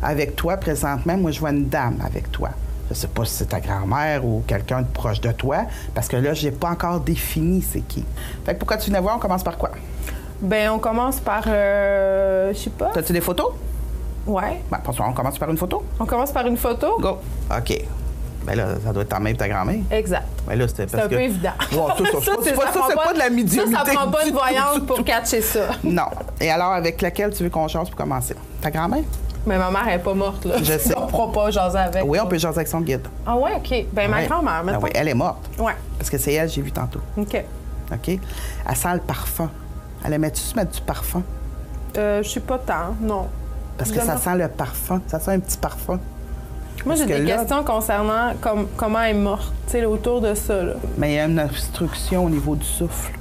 Avec 0.03 0.35
toi, 0.37 0.57
présentement, 0.57 1.17
moi, 1.17 1.31
je 1.33 1.39
vois 1.41 1.51
une 1.51 1.69
dame 1.69 1.99
avec 2.05 2.31
toi. 2.33 2.51
Je 2.89 2.95
sais 2.95 3.09
pas 3.09 3.25
si 3.25 3.35
c'est 3.35 3.47
ta 3.49 3.59
grand-mère 3.61 4.25
ou 4.25 4.43
quelqu'un 4.47 4.83
de 4.83 4.87
proche 4.87 5.21
de 5.21 5.31
toi, 5.33 5.63
parce 5.95 6.07
que 6.09 6.17
là, 6.17 6.35
j'ai 6.35 6.51
pas 6.53 6.71
encore 6.71 7.01
défini 7.01 7.63
c'est 7.63 7.81
qui. 7.81 8.05
Fait 8.45 8.55
que 8.55 8.59
pourquoi 8.59 8.77
tu 8.77 8.91
venais 8.91 9.01
voir, 9.01 9.17
on 9.17 9.19
commence 9.21 9.43
par 9.45 9.57
quoi? 9.59 9.71
Ben, 10.41 10.71
on 10.71 10.79
commence 10.79 11.19
par. 11.21 11.43
euh, 11.47 12.53
je 12.53 12.59
sais 12.59 12.71
pas. 12.71 12.91
T'as-tu 12.95 13.13
des 13.13 13.21
photos? 13.21 13.53
Ouais. 14.27 14.63
Ben, 14.71 14.79
on 15.01 15.13
commence 15.13 15.39
par 15.39 15.51
une 15.51 15.57
photo. 15.57 15.85
On 15.99 16.07
commence 16.07 16.31
par 16.33 16.47
une 16.47 16.57
photo. 16.57 16.97
Go. 17.01 17.19
OK. 17.57 17.85
Ben 18.45 18.55
là, 18.57 18.67
ça 18.85 18.93
doit 18.93 19.03
être 19.03 19.09
ta 19.11 19.19
mère 19.21 19.37
ta 19.37 19.49
grand-mère. 19.49 19.81
Exact. 19.91 20.27
Ben 20.47 20.59
là, 20.59 20.67
c'était 20.69 20.85
C'est 20.89 20.93
parce 20.97 21.05
un 21.05 21.09
que... 21.09 21.15
peu 21.17 21.21
évident. 21.23 21.53
Wow, 21.73 21.89
ça, 21.89 21.95
ça, 21.97 22.03
c'est 22.05 22.13
pas- 22.13 22.37
c'est 22.43 22.53
pas- 22.55 22.67
ça 22.67 22.73
ça, 22.73 22.79
prend 22.79 22.89
c'est 22.89 22.95
pas 22.97 23.13
de 23.13 23.19
la 23.19 23.31
médiumnité 23.31 23.77
Ça, 23.77 23.85
ça 23.85 23.93
prend 23.93 24.11
pas 24.11 24.25
de 24.25 24.31
voyance 24.33 24.79
pour 24.87 25.05
catcher 25.05 25.41
ça. 25.43 25.61
Non. 25.85 26.07
Et 26.41 26.51
alors, 26.51 26.73
avec 26.73 27.03
laquelle 27.03 27.33
tu 27.35 27.43
veux 27.45 27.51
qu'on 27.51 27.69
change 27.69 27.89
pour 27.89 27.97
commencer? 27.97 28.35
Ta 28.61 28.71
grand-mère? 28.71 29.03
Mais 29.47 29.57
ma 29.59 29.71
mère, 29.71 29.85
elle 29.89 29.95
est 29.95 30.03
pas 30.03 30.15
morte, 30.15 30.45
là. 30.45 30.57
Je 30.59 30.65
sais. 30.79 30.95
On 30.97 31.07
pourra 31.07 31.33
pas 31.33 31.51
jaser 31.51 31.79
avec. 31.79 32.05
Oui, 32.07 32.19
on 32.23 32.27
peut 32.27 32.39
jaser 32.39 32.57
avec 32.59 32.69
son 32.69 32.81
guide. 32.81 33.07
Ah 33.27 33.37
ouais, 33.37 33.53
OK. 33.57 33.87
Ben, 33.93 34.11
ma 34.11 34.19
Ouais. 34.19 34.27
grand-mère, 34.27 34.55
Ah 34.59 34.63
maintenant. 34.63 34.81
oui, 34.83 34.91
elle 34.95 35.09
est 35.09 35.15
morte. 35.15 35.49
Ouais. 35.59 35.75
Parce 35.99 36.11
que 36.11 36.19
c'est 36.19 36.33
elle, 36.35 36.49
j'ai 36.49 36.63
vu 36.63 36.73
tantôt. 36.73 37.01
OK. 37.17 37.45
OK? 37.93 38.09
Elle 38.69 38.77
sent 38.77 38.95
le 38.95 39.01
parfum. 39.01 39.51
Elle 40.05 40.13
aimait-tu 40.15 40.41
se 40.41 40.55
mettre 40.55 40.73
du 40.73 40.81
parfum? 40.83 41.23
Euh, 41.97 42.23
je 42.23 42.29
suis 42.29 42.41
pas 42.41 42.59
tant, 42.59 42.95
non. 43.01 43.27
Parce 43.79 43.91
que 43.91 44.01
ça 44.01 44.17
sent 44.17 44.35
le 44.37 44.49
parfum. 44.49 45.01
Ça 45.07 45.19
sent 45.21 45.31
un 45.33 45.41
petit 45.41 45.57
parfum. 45.59 45.99
Moi, 46.87 46.95
j'ai 46.95 47.07
des 47.07 47.19
là- 47.19 47.37
questions 47.39 47.63
concernant 47.65 48.33
comme, 48.41 48.67
comment 48.77 49.01
elle 49.03 49.17
est 49.17 49.19
morte, 49.19 49.53
tu 49.67 49.73
sais, 49.73 49.85
autour 49.85 50.21
de 50.21 50.35
ça, 50.35 50.63
là. 50.63 50.73
Mais 50.97 51.13
il 51.13 51.15
y 51.17 51.19
a 51.19 51.25
une 51.25 51.41
obstruction 51.41 52.25
au 52.25 52.31
niveau 52.31 52.55
du 52.57 52.65
souffle. 52.67 53.13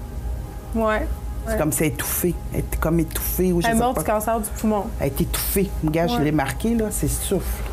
Ouais. 0.76 1.08
C'est 1.50 1.58
comme 1.58 1.72
si 1.72 1.84
elle 1.84 1.90
est 1.92 1.94
étouffée. 1.94 2.36
Elle 2.54 2.60
est 2.60 2.80
comme 2.80 3.00
étouffée 3.00 3.54
ou 3.54 3.62
je 3.62 3.68
Elle 3.68 3.76
est 3.76 3.80
morte 3.80 4.00
du 4.00 4.04
cancer 4.04 4.40
du 4.40 4.50
poumon. 4.60 4.84
Elle 5.00 5.08
est 5.08 5.22
étouffée. 5.22 5.70
Regarde, 5.86 6.10
je 6.10 6.18
Ouais. 6.18 6.24
l'ai 6.26 6.32
marqué, 6.34 6.76
là. 6.76 6.86
C'est 6.92 7.08
souffle. 7.08 7.64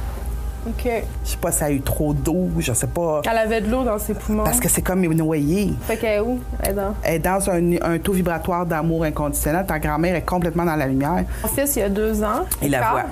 OK. 0.66 0.88
Je 1.24 1.30
sais 1.30 1.36
pas 1.36 1.50
si 1.52 1.62
elle 1.64 1.70
a 1.72 1.72
eu 1.72 1.80
trop 1.82 2.14
d'eau, 2.14 2.48
je 2.58 2.72
sais 2.72 2.86
pas. 2.86 3.20
Elle 3.30 3.36
avait 3.36 3.60
de 3.60 3.70
l'eau 3.70 3.82
dans 3.82 3.98
ses 3.98 4.14
poumons. 4.14 4.44
Parce 4.44 4.60
que 4.60 4.68
c'est 4.68 4.80
comme 4.80 5.04
noyé. 5.04 5.74
Fait 5.82 5.96
qu'elle 5.96 6.18
est 6.18 6.20
où? 6.20 6.38
Elle 6.62 6.70
est 6.70 6.74
dans... 6.74 6.94
Elle 7.02 7.14
est 7.14 7.18
dans 7.18 7.50
un, 7.50 7.72
un 7.94 7.98
taux 7.98 8.12
vibratoire 8.12 8.64
d'amour 8.64 9.04
inconditionnel. 9.04 9.66
Ta 9.66 9.78
grand-mère 9.80 10.14
est 10.14 10.22
complètement 10.22 10.64
dans 10.64 10.76
la 10.76 10.86
lumière. 10.86 11.24
Mon 11.42 11.48
fils, 11.48 11.76
il 11.76 11.80
y 11.80 11.82
a 11.82 11.88
deux 11.90 12.22
ans. 12.22 12.44
Il 12.62 12.70
la 12.70 12.90
voit. 12.90 13.02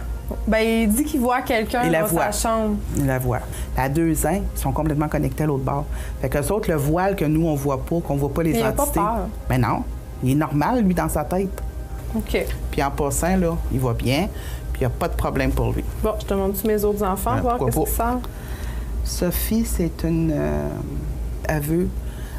Ben, 0.46 0.60
il 0.66 0.88
dit 0.88 1.04
qu'il 1.04 1.20
voit 1.20 1.42
quelqu'un 1.42 1.88
dans 1.90 2.06
voit. 2.06 2.30
sa 2.32 2.48
chambre. 2.48 2.76
Il 2.96 3.06
la 3.06 3.18
voit. 3.18 3.40
À 3.76 3.88
deux 3.88 4.26
ans, 4.26 4.40
ils 4.54 4.60
sont 4.60 4.72
complètement 4.72 5.08
connectés 5.08 5.44
à 5.44 5.46
l'autre 5.46 5.64
bord. 5.64 5.84
Fait 6.20 6.28
que 6.28 6.38
autres, 6.52 6.70
le 6.70 6.76
voile 6.76 7.16
que 7.16 7.24
nous, 7.24 7.46
on 7.46 7.54
voit 7.54 7.82
pas, 7.84 8.00
qu'on 8.00 8.16
voit 8.16 8.32
pas 8.32 8.42
les 8.42 8.52
Mais 8.52 8.58
il 8.60 8.64
a 8.64 8.72
pas 8.72 8.82
entités. 8.82 9.00
peur. 9.00 9.26
Mais 9.50 9.58
non. 9.58 9.82
Il 10.22 10.30
est 10.32 10.34
normal, 10.34 10.82
lui, 10.84 10.94
dans 10.94 11.08
sa 11.08 11.24
tête. 11.24 11.62
OK. 12.14 12.44
Puis 12.70 12.82
en 12.82 12.90
passant, 12.90 13.36
là, 13.36 13.56
il 13.72 13.80
va 13.80 13.92
bien. 13.92 14.28
Puis 14.72 14.82
il 14.82 14.86
n'y 14.86 14.86
a 14.86 14.90
pas 14.90 15.08
de 15.08 15.14
problème 15.14 15.50
pour 15.50 15.72
lui. 15.72 15.84
Bon, 16.02 16.12
je 16.20 16.26
te 16.26 16.34
montre 16.34 16.66
mes 16.66 16.84
autres 16.84 17.02
enfants, 17.04 17.32
Ah, 17.38 17.40
voir 17.40 17.58
qu'est-ce 17.58 17.76
qu'ils 17.78 17.86
sentent. 17.88 18.28
Sophie, 19.04 19.64
c'est 19.64 20.04
une. 20.04 20.30
euh, 20.32 20.68
elle, 21.48 21.60
veut, 21.60 21.88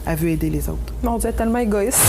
elle 0.06 0.16
veut 0.16 0.30
aider 0.30 0.50
les 0.50 0.70
autres. 0.70 0.94
Mon 1.04 1.18
Dieu, 1.18 1.28
elle 1.30 1.34
est 1.36 1.38
tellement 1.38 1.60
égoïste. 1.60 2.00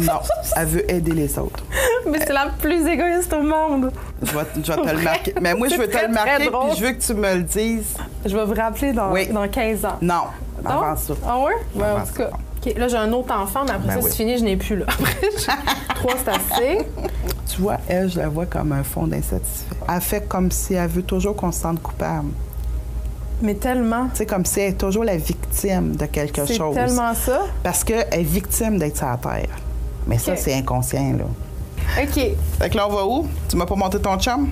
Non, 0.00 0.20
elle 0.56 0.66
veut 0.66 0.90
aider 0.90 1.12
les 1.12 1.38
autres. 1.38 1.62
Mais 2.10 2.18
c'est 2.18 2.32
la 2.32 2.46
plus 2.60 2.86
égoïste 2.86 3.32
au 3.32 3.42
monde. 3.42 3.92
Je 4.22 4.32
vais, 4.32 4.44
je 4.64 4.72
vais 4.72 4.82
te 4.82 4.96
le 4.96 5.02
marquer. 5.02 5.34
Mais 5.40 5.54
moi, 5.54 5.68
je 5.68 5.74
veux 5.76 5.86
te 5.88 5.92
C'est 5.96 6.06
le 6.06 6.12
marquer, 6.14 6.46
puis 6.48 6.76
je 6.78 6.84
veux 6.84 6.92
que 6.92 7.02
tu 7.02 7.14
me 7.14 7.34
le 7.34 7.42
dises. 7.42 7.94
Je 8.24 8.36
vais 8.36 8.44
vous 8.44 8.54
rappeler 8.54 8.92
dans, 8.92 9.10
Oui. 9.12 9.26
dans 9.28 9.48
15 9.48 9.84
ans. 9.84 9.96
Non, 10.00 10.22
avant 10.64 10.96
ça. 10.96 11.14
Ah 11.26 11.38
ouais? 11.40 11.52
Ben, 11.74 11.96
en 12.02 12.06
tout 12.06 12.14
cas. 12.14 12.30
Là, 12.76 12.86
j'ai 12.86 12.96
un 12.96 13.12
autre 13.12 13.34
enfant, 13.34 13.62
mais 13.64 13.72
après 13.72 13.88
Ben 13.88 13.94
ça, 13.94 13.98
oui. 14.04 14.10
c'est 14.10 14.16
fini, 14.18 14.38
je 14.38 14.44
n'ai 14.44 14.56
plus, 14.56 14.76
là. 14.76 14.86
Après, 14.88 15.16
j'ai- 15.36 15.94
trois, 15.96 16.14
c'est 16.24 16.30
assez. 16.30 16.78
Tu 17.52 17.60
vois, 17.60 17.78
elle, 17.88 18.08
je 18.08 18.18
la 18.20 18.28
vois 18.28 18.46
comme 18.46 18.70
un 18.70 18.84
fond 18.84 19.08
d'insatisfait. 19.08 19.74
Elle 19.92 20.00
fait 20.00 20.28
comme 20.28 20.52
si 20.52 20.74
elle 20.74 20.88
veut 20.88 21.02
toujours 21.02 21.34
qu'on 21.34 21.50
se 21.50 21.60
sente 21.60 21.82
coupable. 21.82 22.28
Mais 23.42 23.54
tellement. 23.56 24.04
Tu 24.12 24.18
sais, 24.18 24.26
comme 24.26 24.44
si 24.44 24.60
elle 24.60 24.70
est 24.70 24.78
toujours 24.78 25.02
la 25.02 25.16
victime 25.16 25.96
de 25.96 26.06
quelque 26.06 26.46
C'est 26.46 26.54
chose. 26.54 26.72
tellement 26.76 27.12
ça. 27.14 27.40
Parce 27.64 27.82
qu'elle 27.82 28.06
est 28.12 28.22
victime 28.22 28.78
d'être 28.78 28.96
sur 28.96 29.06
la 29.08 29.16
terre. 29.16 29.56
Mais 30.06 30.18
ça, 30.18 30.36
c'est 30.36 30.54
inconscient, 30.54 31.14
là. 31.18 31.24
OK. 32.02 32.14
Fait 32.58 32.70
que 32.70 32.76
là, 32.76 32.88
on 32.88 32.92
va 32.92 33.04
où? 33.06 33.26
Tu 33.48 33.56
m'as 33.56 33.66
pas 33.66 33.74
monté 33.74 34.00
ton 34.00 34.18
chum? 34.18 34.50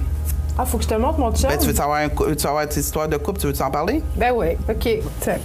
Ah, 0.59 0.65
faut 0.67 0.77
que 0.79 0.85
je 0.85 0.89
te 0.89 0.95
montre 0.95 1.19
mon 1.19 1.33
chum? 1.33 1.49
Ben, 1.49 1.59
tu 1.59 1.67
veux 1.69 1.75
savoir, 1.75 2.01
un 2.01 2.09
tu 2.09 2.25
veux 2.25 2.39
savoir 2.39 2.69
tes 2.69 2.81
histoires 2.81 3.09
de 3.09 3.17
couple? 3.17 3.41
Tu 3.41 3.47
veux 3.47 3.53
t'en 3.53 3.71
parler? 3.71 4.03
Ben 4.17 4.33
oui. 4.35 4.49
OK. 4.69 4.89
Tiens. 5.21 5.39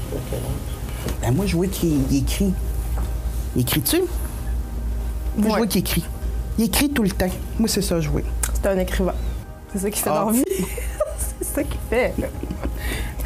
Ben, 1.21 1.33
moi, 1.33 1.45
je 1.45 1.55
vois 1.55 1.67
qu'il 1.67 2.03
il 2.11 2.17
écrit. 2.17 2.53
Il 3.55 3.61
écrit-tu? 3.61 4.01
Moi, 5.37 5.49
je 5.51 5.57
vois 5.57 5.67
qu'il 5.67 5.81
écrit. 5.81 6.05
Il 6.57 6.65
écrit 6.65 6.89
tout 6.89 7.03
le 7.03 7.11
temps. 7.11 7.29
Moi, 7.59 7.67
c'est 7.67 7.81
ça, 7.81 7.99
je 7.99 8.09
vois. 8.09 8.21
C'est 8.53 8.67
un 8.67 8.77
écrivain. 8.77 9.13
C'est 9.73 9.79
ça 9.79 9.89
qu'il 9.89 10.01
fait 10.01 10.09
Ah. 10.09 10.27
c'est 11.39 11.47
ça 11.47 11.63
qu'il 11.63 11.79
fait. 11.89 12.13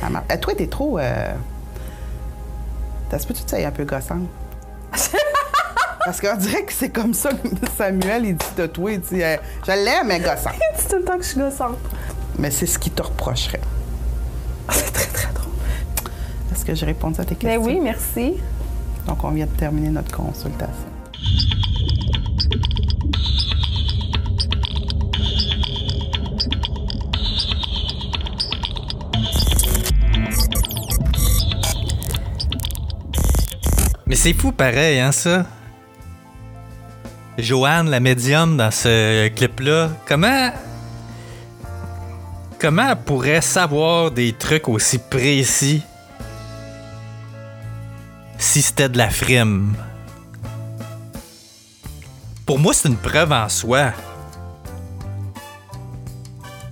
Ah, 0.02 0.08
Eh, 0.34 0.40
toi, 0.40 0.54
t'es 0.56 0.68
trop. 0.68 0.98
Euh... 1.00 1.34
T'as 3.10 3.20
ce 3.20 3.28
peut-tu 3.28 3.56
être 3.56 3.66
un 3.66 3.72
peu 3.72 3.86
gossante? 3.86 4.28
Parce 6.10 6.22
qu'on 6.22 6.38
dirait 6.38 6.64
que 6.64 6.74
c'est 6.74 6.90
comme 6.90 7.14
ça 7.14 7.30
que 7.30 7.38
Samuel, 7.78 8.26
il 8.26 8.36
dit 8.36 8.70
toi. 8.74 8.92
Il 8.92 9.00
dit 9.00 9.22
euh, 9.22 9.38
Je 9.64 9.72
l'aime, 9.74 10.08
mais 10.08 10.20
gossante. 10.20 10.56
C'est 10.76 10.90
tout 10.90 10.96
le 10.96 11.04
temps 11.04 11.18
que 11.18 11.22
je 11.24 11.28
suis 11.30 11.40
gossante. 11.40 11.78
Mais 12.40 12.50
c'est 12.50 12.66
ce 12.66 12.80
qui 12.80 12.90
te 12.90 13.04
reprocherait. 13.04 13.62
C'est 14.72 14.92
très, 14.92 15.06
très 15.06 15.32
drôle. 15.32 15.52
Est-ce 16.52 16.66
que 16.66 16.74
j'ai 16.74 16.88
répondu 16.88 17.22
à 17.22 17.26
tes 17.26 17.36
Ben 17.36 17.42
questions? 17.42 17.64
oui, 17.64 17.80
merci. 17.80 18.34
Donc, 19.06 19.24
on 19.24 19.30
vient 19.30 19.46
de 19.46 19.52
terminer 19.52 19.90
notre 19.90 20.12
consultation. 20.12 20.88
Mais 34.08 34.16
c'est 34.16 34.34
fou 34.34 34.52
pareil, 34.52 35.00
hein, 35.00 35.12
ça? 35.12 35.46
Joanne, 37.42 37.90
la 37.90 38.00
médium, 38.00 38.58
dans 38.58 38.72
ce 38.72 39.28
clip-là, 39.30 39.90
comment. 40.08 40.52
Comment 42.60 42.90
elle 42.90 42.98
pourrait 42.98 43.42
savoir 43.42 44.12
des 44.12 44.34
trucs 44.34 44.68
aussi 44.68 44.98
précis 44.98 45.82
si 48.38 48.62
c'était 48.62 48.90
de 48.90 48.98
la 48.98 49.10
frime? 49.10 49.76
Pour 52.46 52.60
moi, 52.60 52.74
c'est 52.74 52.90
une 52.90 52.98
preuve 52.98 53.32
en 53.32 53.48
soi. 53.48 53.94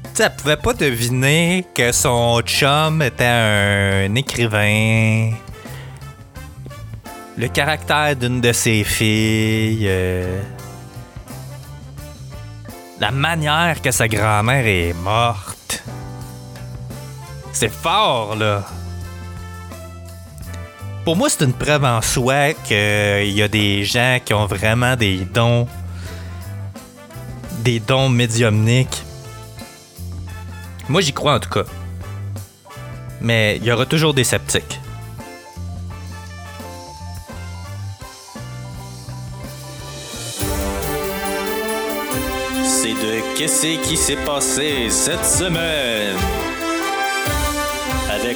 Tu 0.03 0.10
sais, 0.15 0.23
elle 0.23 0.36
pouvait 0.36 0.58
pas 0.58 0.73
deviner 0.73 1.65
que 1.73 1.91
son 1.91 2.41
chum 2.41 3.01
était 3.01 3.23
un 3.23 4.13
écrivain 4.15 5.32
le 7.38 7.47
caractère 7.47 8.15
d'une 8.15 8.41
de 8.41 8.51
ses 8.51 8.84
filles, 8.84 9.86
euh, 9.88 10.41
la 13.00 13.12
manière 13.12 13.82
que 13.82 13.92
sa 13.92 14.08
grand-mère 14.08 14.66
est 14.66 14.94
morte. 14.94 15.84
C'est 17.52 17.72
fort, 17.72 18.36
là. 18.36 18.64
Pour 21.06 21.16
moi, 21.16 21.30
c'est 21.30 21.46
une 21.46 21.54
preuve 21.54 21.86
en 21.86 22.02
soi 22.02 22.54
qu'il 22.54 23.32
y 23.32 23.42
a 23.42 23.48
des 23.48 23.84
gens 23.84 24.20
qui 24.24 24.34
ont 24.34 24.46
vraiment 24.46 24.96
des 24.96 25.20
dons, 25.20 25.68
des 27.60 27.80
dons 27.80 28.10
médiumniques. 28.10 29.04
Moi, 30.90 31.02
j'y 31.02 31.14
crois 31.14 31.36
en 31.36 31.40
tout 31.40 31.50
cas. 31.50 31.64
Mais 33.22 33.58
il 33.58 33.64
y 33.64 33.72
aura 33.72 33.86
toujours 33.86 34.14
des 34.14 34.24
sceptiques. 34.24 34.80
Qu'est-ce 43.38 43.88
qui 43.88 43.95
s'est 43.95 44.17
passé 44.26 44.89
cette 44.89 45.23
semaine? 45.23 46.17
Avec 48.10 48.36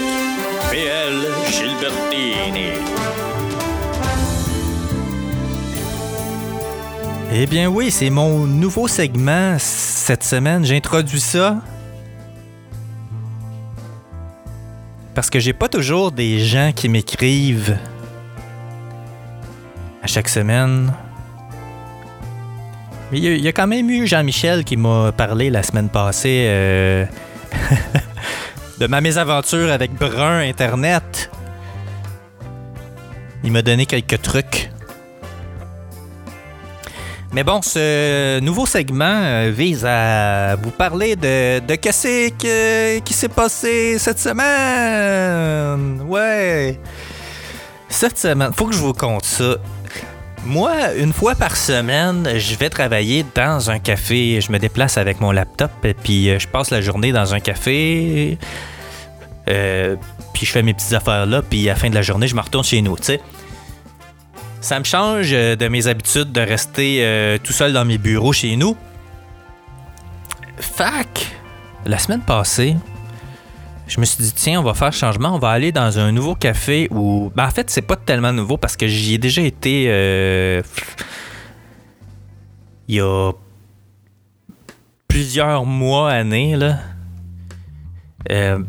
PL 0.70 1.16
Gilbertini. 1.50 2.70
Eh 7.34 7.48
bien 7.48 7.68
oui, 7.68 7.90
c'est 7.90 8.12
mon 8.12 8.46
nouveau 8.46 8.88
segment 8.88 9.56
cette 9.58 10.24
semaine. 10.24 10.64
J'introduis 10.64 11.20
ça 11.20 11.58
parce 15.16 15.30
que 15.32 15.40
j'ai 15.40 15.54
pas 15.54 15.68
toujours 15.68 16.12
des 16.12 16.40
gens 16.40 16.72
qui 16.76 16.90
m'écrivent 16.90 17.78
à 20.04 20.08
chaque 20.08 20.30
semaine. 20.30 20.94
Il 23.14 23.20
y, 23.44 23.48
a- 23.48 23.52
quand 23.52 23.68
même 23.68 23.90
eu 23.90 24.08
Jean-Michel 24.08 24.64
qui 24.64 24.78
m'a 24.78 25.12
parlé 25.12 25.50
la 25.50 25.64
semaine 25.64 25.90
passée 25.90 26.46
euh, 26.48 27.06
de 28.80 28.88
ma 28.88 29.02
mésaventure 29.02 29.70
avec 29.72 29.94
Brun 29.94 30.40
Internet. 30.40 31.30
Il 33.44 33.52
m'a 33.52 33.62
donné 33.62 33.86
quelques 33.86 34.22
trucs. 34.22 34.70
Mais 37.34 37.44
bon, 37.44 37.62
ce 37.62 38.40
nouveau 38.40 38.66
segment 38.66 39.06
euh, 39.24 39.52
vise 39.54 39.86
à 39.86 40.56
vous 40.56 40.72
parler 40.72 41.16
de, 41.16 41.60
de 41.60 41.76
qu'est-ce 41.76 42.30
que- 42.30 43.00
qui 43.00 43.14
s'est 43.14 43.30
passé 43.30 43.98
cette 44.00 44.20
semaine. 44.20 46.02
Ouais. 46.08 46.80
Cette 47.90 48.18
semaine, 48.18 48.52
faut 48.54 48.66
que 48.68 48.74
je 48.74 48.80
vous 48.80 48.94
conte 48.94 49.26
ça. 49.26 49.56
Moi, 50.46 50.96
une 50.96 51.14
fois 51.14 51.36
par 51.36 51.56
semaine, 51.56 52.28
je 52.38 52.56
vais 52.56 52.70
travailler 52.70 53.24
dans 53.36 53.70
un 53.70 53.78
café. 53.78 54.42
Je 54.42 54.52
me 54.52 54.58
déplace 54.58 54.98
avec 54.98 55.22
mon 55.22 55.32
laptop 55.32 55.72
et 55.84 55.94
puis 55.94 56.30
euh, 56.30 56.40
je 56.40 56.48
passe 56.48 56.72
la 56.72 56.82
journée 56.82 57.12
dans 57.12 57.36
un 57.36 57.40
café. 57.40 58.40
Euh, 59.48 59.96
puis 60.34 60.48
je 60.48 60.52
fais 60.52 60.64
mes 60.64 60.74
petites 60.74 60.94
affaires 60.94 61.28
là. 61.28 61.44
Puis 61.44 61.70
à 61.70 61.74
la 61.74 61.80
fin 61.80 61.90
de 61.90 61.96
la 61.96 62.02
journée, 62.02 62.28
je 62.28 62.36
me 62.36 62.42
retourne 62.42 62.64
chez 62.64 62.82
nous, 62.82 62.98
tu 62.98 63.04
sais. 63.04 63.22
Ça 64.62 64.80
me 64.80 64.84
change 64.84 65.30
euh, 65.32 65.56
de 65.56 65.68
mes 65.68 65.86
habitudes 65.86 66.32
de 66.32 66.42
rester 66.42 67.40
tout 67.44 67.54
seul 67.54 67.72
dans 67.72 67.86
mes 67.86 68.00
bureaux 68.00 68.34
chez 68.34 68.56
nous. 68.56 68.76
Fac, 70.58 71.28
la 71.86 72.00
semaine 72.00 72.22
passée, 72.22 72.76
je 73.92 74.00
me 74.00 74.06
suis 74.06 74.24
dit, 74.24 74.32
tiens, 74.32 74.62
on 74.62 74.64
va 74.64 74.74
faire 74.74 74.94
changement, 74.94 75.36
on 75.36 75.38
va 75.38 75.50
aller 75.50 75.74
dans 75.74 76.00
un 76.00 76.14
nouveau 76.14 76.34
café 76.34 76.88
où. 76.92 77.30
Ben, 77.36 77.46
en 77.46 77.52
fait, 77.52 77.70
c'est 77.70 77.82
pas 77.82 77.98
tellement 77.98 78.32
nouveau 78.32 78.56
parce 78.56 78.78
que 78.78 78.88
j'y 78.88 79.16
ai 79.16 79.18
déjà 79.18 79.42
été. 79.42 79.88
euh, 79.90 80.62
Il 82.88 82.96
y 82.96 83.02
a 83.02 83.34
plusieurs 85.10 85.66
mois, 85.66 86.10
années, 86.10 86.56
là. 86.56 86.78
Euh, 88.32 88.60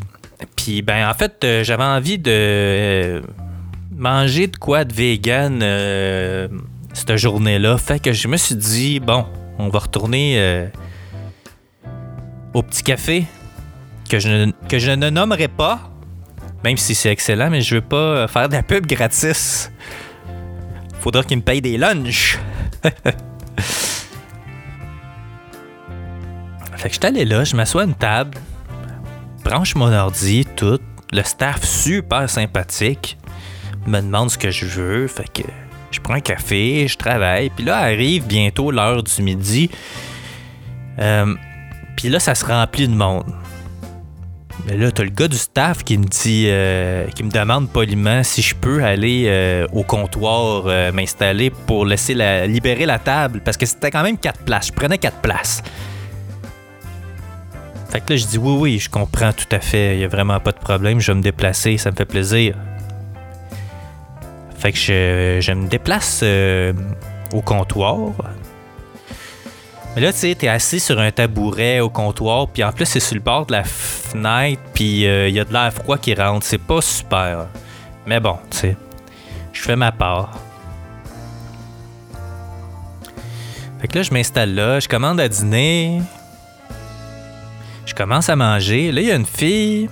Puis, 0.57 0.83
ben, 0.83 1.09
en 1.09 1.15
fait, 1.15 1.45
euh, 1.45 1.63
j'avais 1.63 1.85
envie 1.85 2.19
de 2.19 3.23
manger 3.95 4.49
de 4.49 4.57
quoi 4.57 4.85
de 4.85 4.93
vegan 4.93 5.61
cette 6.95 7.17
journée-là. 7.17 7.79
Fait 7.79 8.01
que 8.01 8.13
je 8.13 8.27
me 8.27 8.37
suis 8.37 8.57
dit, 8.57 8.99
bon, 8.99 9.25
on 9.61 9.69
va 9.69 9.79
retourner 9.79 10.67
au 12.55 12.63
petit 12.65 12.83
café 12.83 13.25
que 14.13 14.19
je, 14.19 14.29
ne- 14.29 14.53
que 14.69 14.79
je 14.79 14.91
ne 14.91 15.09
nommerai 15.09 15.49
pas, 15.49 15.91
même 16.65 16.77
si 16.77 16.95
c'est 16.95 17.11
excellent, 17.11 17.49
mais 17.49 17.63
je 17.63 17.77
veux 17.77 17.81
pas 17.81 17.97
euh, 17.97 18.29
faire 18.29 18.47
de 18.51 18.53
la 18.53 18.63
pub 18.63 18.87
gratis. 18.87 19.73
Faudra 21.01 21.23
qu'ils 21.23 21.39
me 21.39 21.43
payent 21.43 21.63
des 21.63 21.79
lunchs. 21.79 22.39
fait 22.83 22.91
que 26.83 26.89
je 26.89 26.93
suis 26.93 27.07
allé 27.07 27.25
là, 27.25 27.45
je 27.45 27.57
m'assois 27.57 27.83
à 27.83 27.85
une 27.87 27.95
table, 27.95 28.37
branche 29.43 29.75
mon 29.77 29.91
ordi, 29.91 30.45
tout. 30.57 30.79
Le 31.11 31.23
staff 31.23 31.65
super 31.65 32.29
sympathique 32.29 33.17
me 33.87 33.99
demande 34.03 34.31
ce 34.31 34.37
que 34.37 34.51
je 34.51 34.67
veux. 34.67 35.07
Fait 35.09 35.31
que 35.33 35.49
je 35.91 36.01
prends 36.01 36.15
un 36.15 36.21
café, 36.21 36.87
je 36.87 36.99
travaille. 36.99 37.49
Puis 37.49 37.65
là 37.65 37.79
arrive 37.79 38.27
bientôt 38.27 38.71
l'heure 38.71 39.03
du 39.03 39.23
midi. 39.23 39.71
Euh, 40.99 41.35
puis 41.97 42.11
là, 42.11 42.21
ça 42.21 42.35
se 42.35 42.45
remplit 42.45 42.89
de 42.89 42.95
monde. 42.95 43.33
Mais 44.67 44.77
là, 44.77 44.93
t'as 44.93 45.03
le 45.03 45.11
gars 45.11 45.29
du 45.29 45.37
staff 45.37 45.83
qui 45.83 45.99
me 45.99 46.05
dit, 46.05 46.47
euh, 46.49 47.07
qui 47.09 47.25
me 47.25 47.31
demande 47.31 47.69
poliment 47.69 48.23
si 48.23 48.43
je 48.43 48.55
peux 48.55 48.85
aller 48.85 49.25
euh, 49.27 49.67
au 49.73 49.83
comptoir 49.83 50.65
euh, 50.67 50.93
m'installer 50.93 51.51
pour 51.51 51.85
laisser 51.85 52.15
la, 52.15 52.47
libérer 52.47 52.87
la 52.87 52.99
table 52.99 53.41
parce 53.45 53.57
que 53.57 53.67
c'était 53.67 53.91
quand 53.91 54.03
même 54.03 54.19
quatre 54.19 54.41
places. 54.41 54.69
Je 54.69 54.73
prenais 54.73 54.99
quatre 54.99 55.21
places. 55.21 55.63
Fait 57.91 58.01
que 58.01 58.13
là, 58.13 58.17
je 58.17 58.27
dis 58.27 58.39
oui, 58.39 58.57
oui, 58.59 58.79
je 58.79 58.89
comprends 58.89 59.33
tout 59.33 59.55
à 59.55 59.61
fait. 59.61 59.97
Il 59.97 60.01
y 60.01 60.05
a 60.05 60.09
vraiment 60.09 60.41
pas 60.41 60.53
de 60.53 60.59
problème. 60.59 61.01
Je 61.01 61.13
vais 61.13 61.19
me 61.19 61.23
déplacer, 61.23 61.77
ça 61.77 61.91
me 61.91 61.97
fait 61.97 62.07
plaisir. 62.07 62.55
Fait 64.57 64.73
que 64.73 64.79
je, 64.79 65.39
je 65.41 65.53
me 65.53 65.67
déplace 65.67 66.21
euh, 66.23 66.73
au 67.35 67.43
comptoir. 67.43 68.13
Mais 69.95 70.01
là, 70.01 70.13
tu 70.13 70.21
sais, 70.21 70.35
t'es 70.35 70.49
assis 70.49 70.81
sur 70.81 70.99
un 70.99 71.11
tabouret 71.11 71.81
au 71.81 71.91
comptoir, 71.91 72.49
puis 72.49 72.65
en 72.65 72.73
plus, 72.73 72.87
c'est 72.87 73.01
sur 73.01 73.15
le 73.15 73.21
bord 73.21 73.45
de 73.47 73.53
la 73.53 73.65
fenêtre, 73.65 74.63
puis 74.73 75.07
euh, 75.07 75.29
il 75.29 75.35
y 75.35 75.41
a 75.41 75.45
de 75.45 75.53
l'air 75.53 75.73
froid 75.73 75.99
qui 75.99 76.15
rentre. 76.15 76.47
C'est 76.47 76.57
pas 76.59 76.81
super. 76.81 77.47
Mais 78.07 78.19
bon, 78.19 78.39
tu 78.51 78.57
sais, 78.57 78.77
je 79.53 79.61
fais 79.61 79.77
ma 79.77 79.93
part. 79.93 80.31
Fait 83.81 83.89
que 83.89 83.99
là, 83.99 84.03
je 84.03 84.13
m'installe 84.13 84.55
là, 84.55 84.81
je 84.81 84.89
commande 84.89 85.21
à 85.21 85.29
dîner. 85.29 86.01
Je 87.85 87.95
commence 87.95 88.29
à 88.29 88.37
manger. 88.37 88.93
Là, 88.93 89.01
il 89.01 89.07
y 89.09 89.11
a 89.11 89.17
une 89.17 89.27
fille 89.27 89.91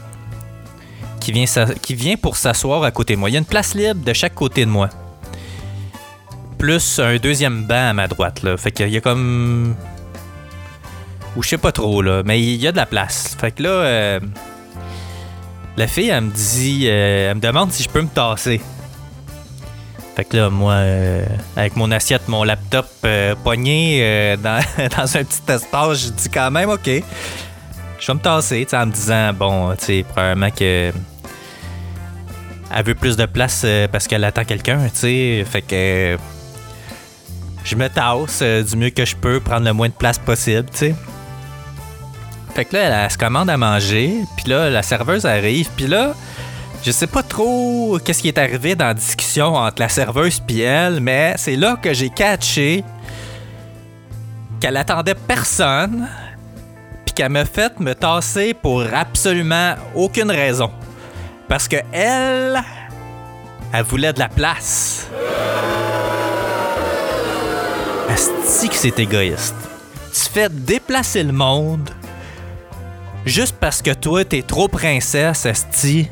qui 1.21 1.33
vient, 1.33 1.45
qui 1.83 1.95
vient 1.95 2.17
pour 2.17 2.37
s'asseoir 2.37 2.83
à 2.85 2.91
côté 2.91 3.15
de 3.15 3.19
moi. 3.19 3.29
Il 3.29 3.33
y 3.33 3.37
a 3.37 3.41
une 3.41 3.45
place 3.45 3.75
libre 3.75 4.03
de 4.05 4.13
chaque 4.13 4.35
côté 4.35 4.65
de 4.65 4.71
moi. 4.71 4.89
Plus 6.57 6.99
un 6.99 7.17
deuxième 7.17 7.65
banc 7.65 7.91
à 7.91 7.93
ma 7.93 8.07
droite. 8.07 8.43
Là. 8.43 8.57
Fait 8.57 8.71
qu'il 8.71 8.89
y 8.89 8.97
a 8.97 9.01
comme. 9.01 9.75
Ou 11.37 11.43
je 11.43 11.49
sais 11.51 11.59
pas 11.59 11.73
trop, 11.73 12.03
là. 12.03 12.23
Mais 12.25 12.41
il 12.41 12.57
y 12.57 12.67
a 12.67 12.73
de 12.73 12.77
la 12.77 12.87
place. 12.87 13.37
Fait 13.41 13.53
que 13.53 13.63
là. 13.63 13.69
euh, 13.69 14.21
La 15.77 15.87
fille, 15.87 16.09
elle 16.09 16.25
me 16.25 16.31
dit. 16.31 16.87
euh, 16.89 17.31
elle 17.31 17.37
me 17.37 17.41
demande 17.41 17.73
si 17.73 17.83
je 17.83 17.89
peux 17.89 18.03
me 18.03 18.09
tasser. 18.09 18.61
Fait 20.17 20.25
que 20.25 20.37
là, 20.37 20.51
moi, 20.51 20.73
euh, 20.73 21.25
avec 21.57 21.77
mon 21.77 21.91
assiette, 21.93 22.27
mon 22.29 22.43
laptop 22.43 22.87
pogné 23.45 24.37
dans, 24.43 24.61
un 25.17 25.25
petit 25.25 25.53
espace, 25.53 26.05
je 26.07 26.09
dis 26.11 26.29
quand 26.29 26.51
même, 26.51 26.69
OK. 26.69 26.91
Je 27.99 28.07
vais 28.07 28.15
me 28.15 28.19
tasser, 28.19 28.67
en 28.73 28.87
me 28.87 28.93
disant, 28.93 29.33
bon, 29.33 29.75
tu 29.77 29.85
sais, 29.85 30.05
probablement 30.09 30.51
que. 30.51 30.93
Elle 32.73 32.85
veut 32.85 32.95
plus 32.95 33.17
de 33.17 33.27
place 33.27 33.65
parce 33.91 34.07
qu'elle 34.07 34.25
attend 34.25 34.45
quelqu'un, 34.45 34.79
tu 34.89 34.97
sais. 34.99 35.45
Fait 35.49 35.63
que. 35.63 36.19
je 37.65 37.77
me 37.77 37.89
tasse 37.89 38.43
du 38.43 38.77
mieux 38.77 38.91
que 38.91 39.05
je 39.05 39.15
peux, 39.17 39.39
prendre 39.39 39.65
le 39.65 39.73
moins 39.73 39.89
de 39.89 39.95
place 39.95 40.19
possible, 40.19 40.67
tu 40.73 40.79
sais. 40.79 40.95
Fait 42.55 42.65
que 42.65 42.77
là, 42.77 43.05
elle, 43.05 43.11
se 43.11 43.19
commande 43.19 43.49
à 43.49 43.57
manger, 43.57 44.25
puis 44.37 44.51
là, 44.51 44.71
la 44.71 44.83
serveuse 44.83 45.25
arrive, 45.25 45.69
puis 45.77 45.87
là, 45.87 46.15
je 46.83 46.91
sais 46.91 47.07
pas 47.07 47.23
trop 47.23 47.99
qu'est-ce 48.03 48.23
qui 48.23 48.29
est 48.29 48.39
arrivé 48.39 48.75
dans 48.75 48.87
la 48.87 48.95
discussion 48.95 49.55
entre 49.55 49.83
la 49.83 49.89
serveuse 49.89 50.41
puis 50.41 50.63
elle, 50.63 51.01
mais 51.01 51.35
c'est 51.37 51.57
là 51.57 51.77
que 51.81 51.93
j'ai 51.93 52.09
catché 52.09 52.85
qu'elle 54.61 54.77
attendait 54.77 55.15
personne, 55.15 56.09
puis 57.05 57.15
qu'elle 57.15 57.31
m'a 57.31 57.45
fait 57.45 57.79
me 57.81 57.95
tasser 57.95 58.55
pour 58.55 58.83
absolument 58.93 59.75
aucune 59.95 60.31
raison. 60.31 60.71
Parce 61.49 61.69
que 61.69 61.77
elle, 61.93 62.63
elle 63.73 63.85
voulait 63.85 64.13
de 64.13 64.19
la 64.19 64.29
place. 64.29 65.07
Asti 68.09 68.69
que 68.69 68.77
c'est 68.77 68.99
égoïste. 68.99 69.55
Tu 70.13 70.31
fais 70.31 70.49
déplacer 70.49 71.23
le 71.23 71.33
monde 71.33 71.91
juste 73.25 73.57
parce 73.61 73.83
que 73.83 73.93
toi, 73.93 74.25
t'es 74.25 74.43
trop 74.43 74.69
princesse, 74.69 75.47
Asti, 75.47 76.09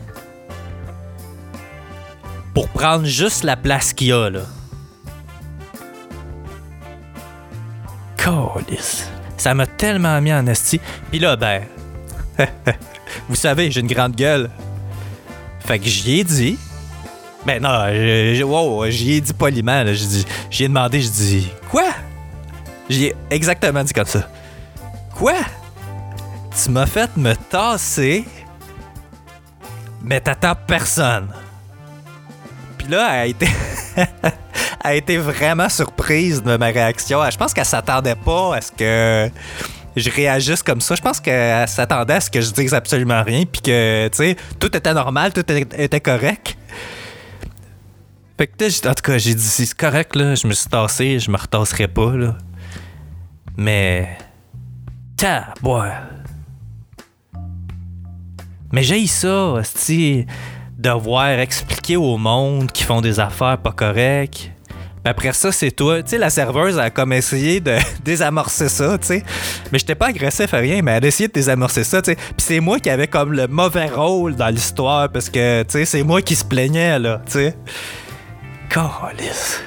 pour 2.55 2.69
prendre 2.69 3.05
juste 3.05 3.45
la 3.45 3.57
place 3.57 3.93
qu'il 3.93 4.09
y 4.09 4.13
a, 4.13 4.31
là. 4.31 4.41
Calice. 8.17 9.09
Ça 9.37 9.55
m'a 9.55 9.67
tellement 9.67 10.21
mis 10.21 10.33
en 10.33 10.47
esti. 10.47 10.81
Puis 11.11 11.21
là, 11.21 11.37
ben... 11.37 11.63
vous 13.29 13.37
savez, 13.37 13.71
j'ai 13.71 13.81
une 13.81 13.87
grande 13.87 14.17
gueule. 14.17 14.51
Fait 15.61 15.79
que 15.79 15.87
j'y 15.87 16.21
ai 16.21 16.25
dit. 16.25 16.59
Ben 17.47 17.63
non, 17.63 17.87
je- 17.93 18.43
wow, 18.43 18.87
j'y 18.91 19.13
ai 19.15 19.21
dit 19.21 19.33
poliment. 19.33 19.85
J'ai 19.87 20.07
dit- 20.07 20.27
J'y 20.51 20.65
ai 20.65 20.69
demandé, 20.69 21.01
je 21.01 21.09
dis 21.11 21.49
Quoi? 21.71 21.85
J'y 22.91 23.07
ai 23.07 23.17
exactement 23.31 23.85
dit 23.85 23.93
comme 23.93 24.07
ça. 24.07 24.29
Quoi? 25.15 25.35
Tu 26.63 26.71
m'as 26.71 26.87
fait 26.87 27.17
me 27.17 27.35
tasser, 27.35 28.25
mais 30.03 30.21
t'attends 30.21 30.57
personne. 30.67 31.29
Puis 32.77 32.89
là, 32.89 33.09
elle 33.13 33.21
a 33.21 33.27
été. 33.27 33.49
elle 33.97 34.33
a 34.83 34.95
été 34.95 35.19
vraiment 35.19 35.69
surprise 35.69 36.43
de 36.43 36.57
ma 36.57 36.67
réaction. 36.67 37.21
Je 37.31 37.37
pense 37.37 37.55
qu'elle 37.55 37.65
s'attendait 37.65 38.17
pas 38.17 38.57
à 38.57 38.61
ce 38.61 38.73
que 38.73 39.31
je 39.95 40.11
réagisse 40.11 40.65
comme 40.65 40.81
ça. 40.81 40.97
Je 40.97 41.03
pense 41.03 41.21
qu'elle 41.21 41.69
s'attendait 41.69 42.15
à 42.15 42.21
ce 42.21 42.31
que 42.31 42.41
je 42.41 42.51
dise 42.51 42.75
absolument 42.75 43.23
rien, 43.23 43.45
puis 43.45 43.61
que, 43.61 44.09
tu 44.09 44.17
sais, 44.17 44.37
tout 44.59 44.77
était 44.77 44.95
normal, 44.95 45.33
tout 45.33 45.45
était 45.51 46.01
correct. 46.01 46.59
Fait 48.37 48.47
que, 48.49 48.89
en 48.89 48.95
tout 48.95 49.03
cas, 49.03 49.19
j'ai 49.19 49.35
dit, 49.35 49.43
c'est 49.43 49.75
correct, 49.75 50.17
là, 50.17 50.35
je 50.35 50.47
me 50.47 50.53
suis 50.53 50.69
tassé, 50.69 51.21
je 51.21 51.31
me 51.31 51.37
retasserai 51.37 51.87
pas, 51.87 52.13
là. 52.17 52.37
Mais. 53.57 54.19
Ta, 55.17 55.55
boy. 55.63 55.91
Mais 58.73 58.83
j'ai 58.83 59.07
ça, 59.07 59.53
hostie, 59.53 60.27
devoir 60.79 61.39
expliquer 61.39 61.97
au 61.97 62.19
monde 62.19 62.71
qui 62.71 62.85
font 62.85 63.01
des 63.01 63.19
affaires 63.19 63.59
pas 63.59 63.73
correctes. 63.73 64.51
Puis 65.03 65.11
après 65.11 65.33
ça, 65.33 65.53
c'est 65.53 65.71
toi. 65.71 66.03
Tu 66.03 66.11
sais, 66.11 66.19
la 66.19 66.29
serveuse 66.29 66.79
a 66.79 66.91
comme 66.91 67.13
essayé 67.13 67.61
de 67.61 67.77
désamorcer 68.05 68.69
ça, 68.69 68.99
tu 68.99 69.07
sais. 69.07 69.25
Mais 69.73 69.79
j'étais 69.79 69.95
pas 69.95 70.09
agressif 70.09 70.53
à 70.53 70.59
rien, 70.59 70.83
mais 70.83 70.93
elle 70.93 71.05
a 71.05 71.09
essayé 71.09 71.29
de 71.29 71.33
désamorcer 71.33 71.85
ça, 71.85 72.03
tu 72.03 72.11
sais. 72.11 72.17
Puis 72.17 72.35
c'est 72.39 72.61
moi 72.61 72.79
qui 72.79 72.91
avais 72.91 73.07
comme 73.07 73.33
le 73.33 73.47
mauvais 73.47 73.87
rôle 73.87 74.37
dans 74.37 74.49
l'histoire 74.49 75.09
parce 75.09 75.31
que, 75.31 75.63
tu 75.63 75.71
sais, 75.71 75.85
c'est 75.85 76.03
moi 76.03 76.21
qui 76.21 76.37
se 76.37 76.45
plaignais, 76.45 76.99
là, 76.99 77.23
tu 77.27 77.33
sais. 77.33 77.57
Calice. 78.69 79.63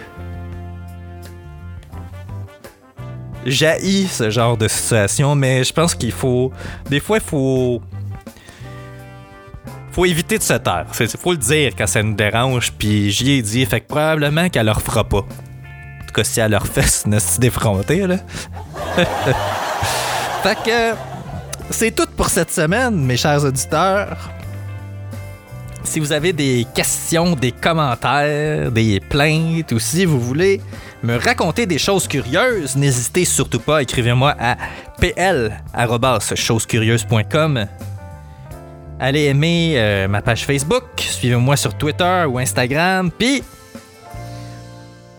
J'haïs 3.46 4.08
ce 4.08 4.30
genre 4.30 4.56
de 4.56 4.68
situation, 4.68 5.34
mais 5.34 5.64
je 5.64 5.74
pense 5.74 5.96
qu'il 5.96 6.12
faut. 6.12 6.52
Des 6.90 7.00
fois, 7.00 7.18
il 7.18 7.24
faut. 7.24 7.82
Faut 9.92 10.06
éviter 10.06 10.38
de 10.38 10.44
se 10.44 10.54
taire. 10.54 10.86
Faut 11.20 11.32
le 11.32 11.38
dire 11.38 11.74
quand 11.78 11.88
ça 11.88 12.02
nous 12.02 12.16
dérange, 12.16 12.72
puis 12.72 13.12
j'y 13.12 13.32
ai 13.32 13.42
dit, 13.42 13.66
fait 13.66 13.82
que 13.82 13.88
probablement 13.88 14.48
qu'elle 14.50 14.68
leur 14.68 14.82
fera 14.82 15.04
pas. 15.04 15.18
En 15.18 16.06
tout 16.08 16.14
cas, 16.14 16.24
si 16.24 16.40
elle 16.40 16.52
leur 16.52 16.66
fait, 16.66 16.82
c'est 16.88 17.10
une 17.10 17.20
défrontée, 17.40 18.08
là. 18.08 18.16
fait 20.44 20.58
que. 20.64 20.96
C'est 21.70 21.92
tout 21.96 22.08
pour 22.18 22.30
cette 22.30 22.52
semaine, 22.52 23.06
mes 23.06 23.16
chers 23.16 23.46
auditeurs. 23.46 24.30
Si 25.84 26.00
vous 26.02 26.12
avez 26.12 26.34
des 26.34 26.68
questions, 26.76 27.32
des 27.34 27.54
commentaires, 27.54 28.72
des 28.72 29.00
plaintes 29.00 29.72
ou 29.72 29.80
si 29.80 30.04
vous 30.06 30.20
voulez 30.20 30.60
me 31.02 31.18
raconter 31.18 31.66
des 31.66 31.80
choses 31.80 32.08
curieuses, 32.08 32.76
n'hésitez 32.76 33.26
surtout 33.26 33.60
pas, 33.60 33.82
écrivez-moi 33.82 34.36
à 34.38 34.58
pl@chosescurieuses.com. 35.00 37.68
Allez 39.04 39.24
aimer 39.24 39.74
euh, 39.78 40.08
ma 40.08 40.22
page 40.22 40.46
Facebook, 40.46 40.84
suivez-moi 40.96 41.58
sur 41.58 41.76
Twitter 41.76 42.24
ou 42.30 42.38
Instagram, 42.38 43.10
puis 43.10 43.42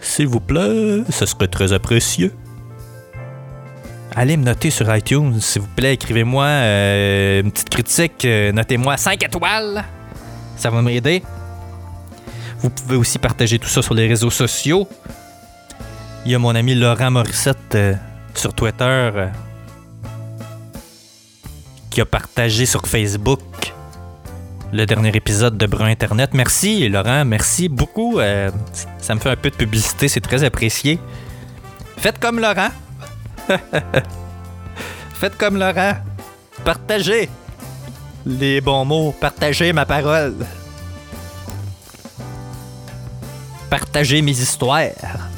s'il 0.00 0.28
vous 0.28 0.38
plaît, 0.38 1.02
ce 1.10 1.26
serait 1.26 1.48
très 1.48 1.72
apprécié. 1.72 2.30
Allez 4.14 4.36
me 4.36 4.44
noter 4.44 4.70
sur 4.70 4.94
iTunes, 4.94 5.40
s'il 5.40 5.62
vous 5.62 5.68
plaît, 5.74 5.94
écrivez-moi 5.94 6.44
euh, 6.44 7.42
une 7.42 7.50
petite 7.50 7.70
critique, 7.70 8.24
euh, 8.24 8.52
notez-moi 8.52 8.96
5 8.96 9.20
étoiles. 9.24 9.82
Ça 10.56 10.70
va 10.70 10.80
m'aider. 10.80 11.24
Vous 12.60 12.70
pouvez 12.70 12.94
aussi 12.94 13.18
partager 13.18 13.58
tout 13.58 13.68
ça 13.68 13.82
sur 13.82 13.94
les 13.94 14.06
réseaux 14.06 14.30
sociaux. 14.30 14.86
Il 16.24 16.30
y 16.30 16.36
a 16.36 16.38
mon 16.38 16.54
ami 16.54 16.76
Laurent 16.76 17.10
Morissette 17.10 17.76
sur 18.32 18.54
Twitter 18.54 19.10
qui 21.92 22.00
a 22.00 22.06
partagé 22.06 22.64
sur 22.64 22.86
Facebook 22.86 23.40
le 24.72 24.86
dernier 24.86 25.14
épisode 25.14 25.58
de 25.58 25.66
Brun 25.66 25.86
Internet. 25.86 26.30
Merci 26.32 26.88
Laurent, 26.88 27.26
merci 27.26 27.68
beaucoup. 27.68 28.18
euh, 28.18 28.50
ça 28.98 29.14
me 29.14 29.20
fait 29.20 29.28
un 29.28 29.36
peu 29.36 29.50
de 29.50 29.56
publicité, 29.56 30.08
c'est 30.08 30.22
très 30.22 30.42
apprécié. 30.42 30.98
Faites 31.98 32.18
comme 32.18 32.40
Laurent. 32.40 32.70
Faites 35.14 35.36
comme 35.36 35.58
Laurent. 35.58 35.92
Partagez 36.64 37.28
les 38.24 38.60
bons 38.62 38.86
mots, 38.86 39.14
partagez 39.20 39.72
ma 39.74 39.84
parole. 39.84 40.34
Partagez 43.68 44.22
mes 44.22 44.40
histoires. 44.40 45.28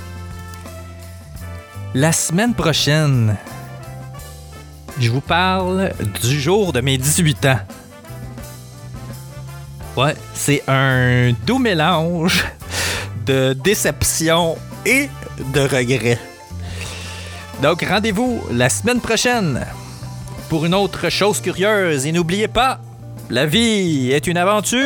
La 1.94 2.12
semaine 2.12 2.54
prochaine, 2.54 3.36
je 4.98 5.10
vous 5.10 5.20
parle 5.20 5.92
du 6.22 6.40
jour 6.40 6.72
de 6.72 6.80
mes 6.80 6.98
18 6.98 7.46
ans. 7.46 7.58
Ouais, 9.96 10.14
c'est 10.34 10.62
un 10.68 11.32
doux 11.46 11.58
mélange 11.58 12.44
de 13.26 13.52
déception 13.52 14.56
et 14.84 15.08
de 15.52 15.60
regret. 15.60 16.18
Donc, 17.62 17.84
rendez-vous 17.88 18.42
la 18.52 18.68
semaine 18.68 19.00
prochaine 19.00 19.64
pour 20.48 20.64
une 20.64 20.74
autre 20.74 21.08
chose 21.08 21.40
curieuse. 21.40 22.06
Et 22.06 22.12
n'oubliez 22.12 22.48
pas, 22.48 22.80
la 23.30 23.46
vie 23.46 24.10
est 24.12 24.26
une 24.26 24.36
aventure. 24.36 24.80